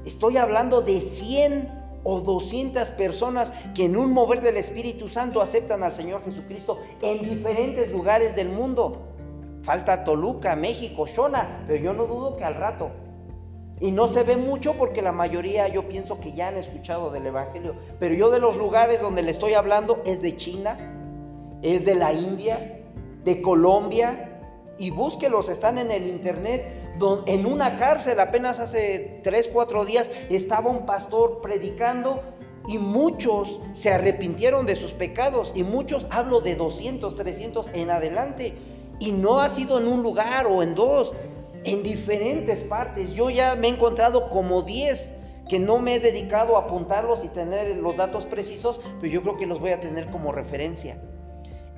[0.04, 1.77] Estoy hablando de 100
[2.10, 7.20] o 200 personas que en un mover del Espíritu Santo aceptan al Señor Jesucristo en
[7.20, 9.02] diferentes lugares del mundo.
[9.62, 12.90] Falta Toluca, México, Shona, pero yo no dudo que al rato.
[13.78, 17.26] Y no se ve mucho porque la mayoría yo pienso que ya han escuchado del
[17.26, 17.74] Evangelio.
[18.00, 20.78] Pero yo de los lugares donde le estoy hablando es de China,
[21.60, 22.56] es de la India,
[23.22, 24.27] de Colombia
[24.78, 26.66] y búsquelos, están en el internet.
[27.26, 32.22] en una cárcel apenas hace 3, 4 días estaba un pastor predicando
[32.66, 38.54] y muchos se arrepintieron de sus pecados y muchos, hablo de 200, 300 en adelante.
[39.00, 41.14] Y no ha sido en un lugar o en dos,
[41.64, 43.12] en diferentes partes.
[43.12, 45.14] Yo ya me he encontrado como 10
[45.48, 49.36] que no me he dedicado a apuntarlos y tener los datos precisos, pero yo creo
[49.38, 51.00] que los voy a tener como referencia.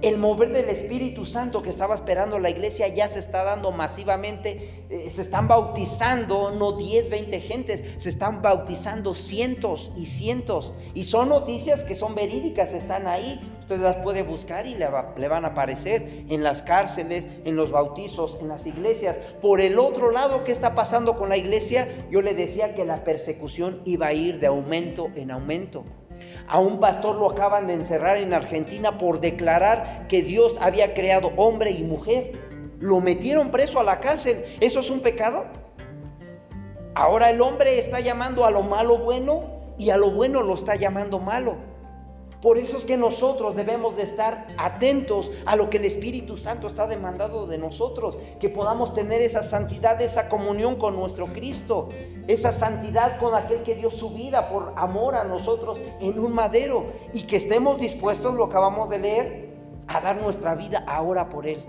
[0.03, 4.87] El mover del Espíritu Santo que estaba esperando la iglesia ya se está dando masivamente.
[4.89, 10.73] Eh, se están bautizando no 10, 20 gentes, se están bautizando cientos y cientos.
[10.95, 13.39] Y son noticias que son verídicas, están ahí.
[13.61, 14.89] Usted las puede buscar y le,
[15.19, 19.19] le van a aparecer en las cárceles, en los bautizos, en las iglesias.
[19.43, 22.07] Por el otro lado, ¿qué está pasando con la iglesia?
[22.11, 25.85] Yo le decía que la persecución iba a ir de aumento en aumento.
[26.51, 31.31] A un pastor lo acaban de encerrar en Argentina por declarar que Dios había creado
[31.37, 32.33] hombre y mujer.
[32.81, 34.45] Lo metieron preso a la cárcel.
[34.61, 35.45] ¿Eso es un pecado?
[36.97, 39.45] Ahora el hombre está llamando a lo malo bueno
[39.79, 41.55] y a lo bueno lo está llamando malo.
[42.43, 46.67] Por eso es que nosotros debemos de estar atentos a lo que el Espíritu Santo
[46.67, 51.89] está demandando de nosotros, que podamos tener esa santidad, esa comunión con nuestro Cristo,
[52.29, 56.85] esa santidad con aquel que dio su vida por amor a nosotros en un madero
[57.13, 59.51] y que estemos dispuestos, lo acabamos de leer,
[59.87, 61.63] a dar nuestra vida ahora por Él.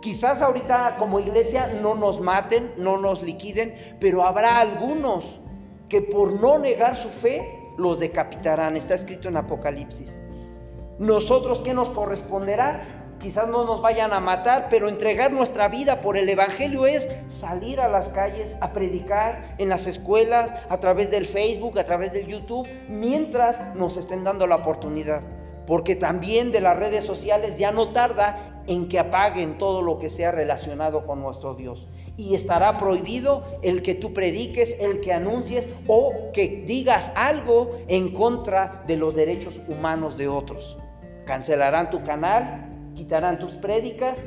[0.00, 5.40] Quizás ahorita como iglesia no nos maten, no nos liquiden, pero habrá algunos
[5.88, 8.76] que por no negar su fe los decapitarán.
[8.76, 10.20] Está escrito en Apocalipsis.
[10.98, 12.80] Nosotros, ¿qué nos corresponderá?
[13.20, 17.80] Quizás no nos vayan a matar, pero entregar nuestra vida por el Evangelio es salir
[17.80, 22.26] a las calles a predicar en las escuelas, a través del Facebook, a través del
[22.26, 25.20] YouTube, mientras nos estén dando la oportunidad.
[25.66, 30.08] Porque también de las redes sociales ya no tarda en que apaguen todo lo que
[30.08, 31.86] sea relacionado con nuestro Dios
[32.20, 38.12] y estará prohibido el que tú prediques, el que anuncies o que digas algo en
[38.12, 40.76] contra de los derechos humanos de otros.
[41.24, 44.18] Cancelarán tu canal, quitarán tus prédicas.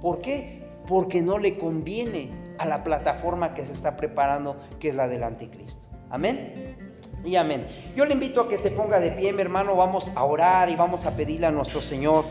[0.00, 0.62] ¿Por qué?
[0.86, 5.24] Porque no le conviene a la plataforma que se está preparando, que es la del
[5.24, 5.80] anticristo.
[6.10, 6.76] Amén.
[7.24, 7.66] Y amén.
[7.96, 9.74] Yo le invito a que se ponga de pie, mi hermano.
[9.74, 12.24] Vamos a orar y vamos a pedirle a nuestro Señor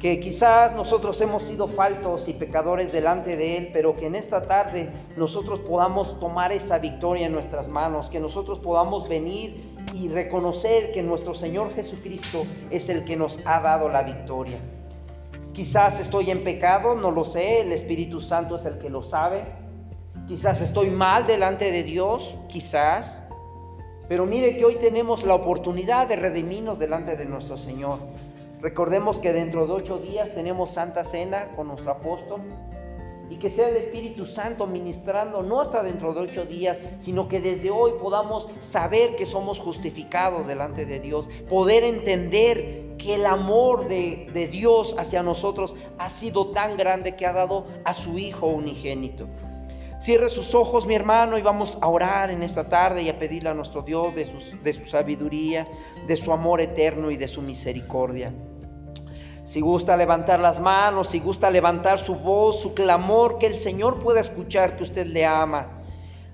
[0.00, 4.42] que quizás nosotros hemos sido faltos y pecadores delante de Él, pero que en esta
[4.42, 10.92] tarde nosotros podamos tomar esa victoria en nuestras manos, que nosotros podamos venir y reconocer
[10.92, 14.58] que nuestro Señor Jesucristo es el que nos ha dado la victoria.
[15.54, 19.44] Quizás estoy en pecado, no lo sé, el Espíritu Santo es el que lo sabe.
[20.28, 23.22] Quizás estoy mal delante de Dios, quizás.
[24.08, 27.98] Pero mire que hoy tenemos la oportunidad de redimirnos delante de nuestro Señor.
[28.66, 32.40] Recordemos que dentro de ocho días tenemos Santa Cena con nuestro apóstol
[33.30, 37.38] y que sea el Espíritu Santo ministrando no hasta dentro de ocho días, sino que
[37.38, 43.86] desde hoy podamos saber que somos justificados delante de Dios, poder entender que el amor
[43.86, 48.48] de, de Dios hacia nosotros ha sido tan grande que ha dado a su Hijo
[48.48, 49.28] unigénito.
[50.00, 53.48] Cierre sus ojos, mi hermano, y vamos a orar en esta tarde y a pedirle
[53.48, 54.28] a nuestro Dios de,
[54.64, 55.68] de su sabiduría,
[56.08, 58.32] de su amor eterno y de su misericordia.
[59.46, 64.00] Si gusta levantar las manos, si gusta levantar su voz, su clamor, que el Señor
[64.00, 65.68] pueda escuchar que usted le ama.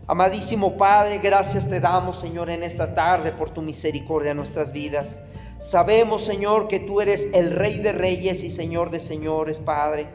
[0.07, 5.23] Amadísimo Padre, gracias te damos, Señor, en esta tarde por tu misericordia en nuestras vidas.
[5.59, 10.07] Sabemos, Señor, que tú eres el Rey de Reyes y Señor de Señores, Padre.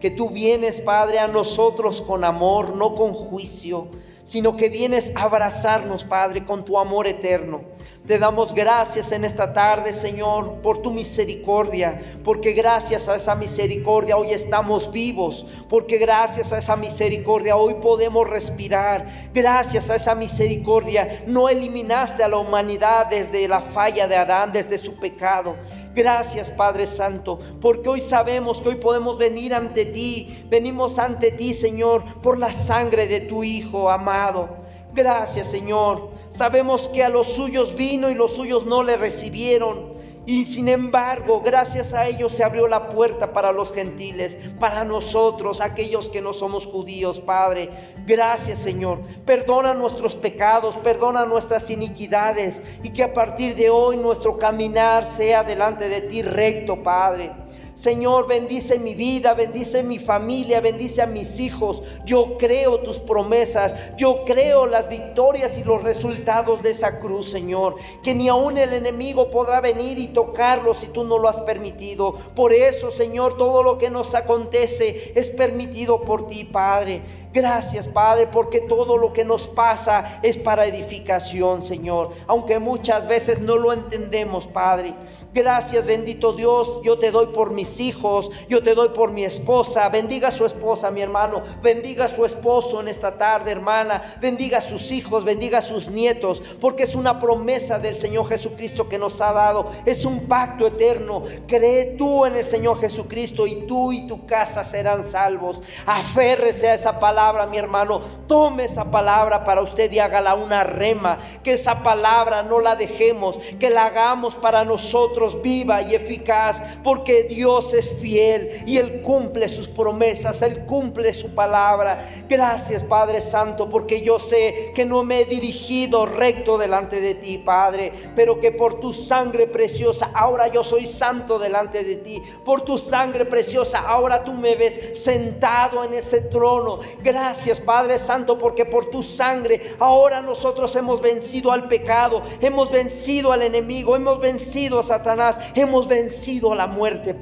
[0.00, 3.88] Que tú vienes, Padre, a nosotros con amor, no con juicio
[4.30, 7.62] sino que vienes a abrazarnos, Padre, con tu amor eterno.
[8.06, 14.16] Te damos gracias en esta tarde, Señor, por tu misericordia, porque gracias a esa misericordia
[14.16, 21.22] hoy estamos vivos, porque gracias a esa misericordia hoy podemos respirar, gracias a esa misericordia
[21.26, 25.56] no eliminaste a la humanidad desde la falla de Adán, desde su pecado.
[25.94, 31.52] Gracias Padre Santo, porque hoy sabemos que hoy podemos venir ante ti, venimos ante ti
[31.52, 34.48] Señor por la sangre de tu Hijo amado.
[34.92, 40.00] Gracias Señor, sabemos que a los suyos vino y los suyos no le recibieron.
[40.26, 45.60] Y sin embargo, gracias a ellos se abrió la puerta para los gentiles, para nosotros,
[45.60, 47.70] aquellos que no somos judíos, Padre.
[48.06, 49.00] Gracias, Señor.
[49.24, 55.42] Perdona nuestros pecados, perdona nuestras iniquidades y que a partir de hoy nuestro caminar sea
[55.42, 57.32] delante de ti recto, Padre.
[57.80, 61.82] Señor, bendice mi vida, bendice mi familia, bendice a mis hijos.
[62.04, 67.76] Yo creo tus promesas, yo creo las victorias y los resultados de esa cruz, Señor.
[68.02, 72.18] Que ni aún el enemigo podrá venir y tocarlo si tú no lo has permitido.
[72.36, 77.00] Por eso, Señor, todo lo que nos acontece es permitido por ti, Padre.
[77.32, 82.10] Gracias, Padre, porque todo lo que nos pasa es para edificación, Señor.
[82.26, 84.92] Aunque muchas veces no lo entendemos, Padre.
[85.32, 86.80] Gracias, bendito Dios.
[86.82, 89.88] Yo te doy por mis hijos, yo te doy por mi esposa.
[89.90, 91.42] Bendiga a su esposa, mi hermano.
[91.62, 94.16] Bendiga a su esposo en esta tarde, hermana.
[94.20, 98.88] Bendiga a sus hijos, bendiga a sus nietos, porque es una promesa del Señor Jesucristo
[98.88, 99.70] que nos ha dado.
[99.84, 101.24] Es un pacto eterno.
[101.46, 105.60] Cree tú en el Señor Jesucristo y tú y tu casa serán salvos.
[105.86, 108.00] Aférrese a esa palabra mi hermano.
[108.26, 111.18] Tome esa palabra para usted y hágala una rema.
[111.42, 117.24] Que esa palabra no la dejemos, que la hagamos para nosotros viva y eficaz, porque
[117.24, 122.08] Dios es fiel y Él cumple sus promesas, Él cumple su palabra.
[122.28, 127.38] Gracias, Padre Santo, porque yo sé que no me he dirigido recto delante de ti,
[127.38, 132.22] Padre, pero que por tu sangre preciosa, ahora yo soy santo delante de ti.
[132.44, 136.80] Por tu sangre preciosa, ahora tú me ves sentado en ese trono.
[137.02, 143.32] Gracias Padre Santo porque por tu sangre ahora nosotros hemos vencido al pecado, hemos vencido
[143.32, 147.14] al enemigo, hemos vencido a Satanás, hemos vencido a la muerte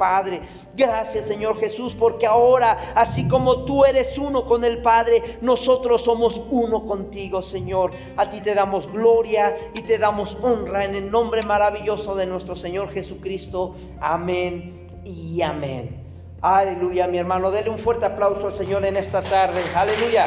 [0.74, 6.40] Gracias Señor Jesús porque ahora así como tú eres uno con el Padre, nosotros somos
[6.50, 7.90] uno contigo Señor.
[8.16, 12.56] A ti te damos gloria y te damos honra en el nombre maravilloso de nuestro
[12.56, 13.74] Señor Jesucristo.
[14.00, 16.04] Amén y amén.
[16.40, 17.50] Aleluya, mi hermano.
[17.50, 19.60] Dele un fuerte aplauso al Señor en esta tarde.
[19.74, 20.26] Aleluya.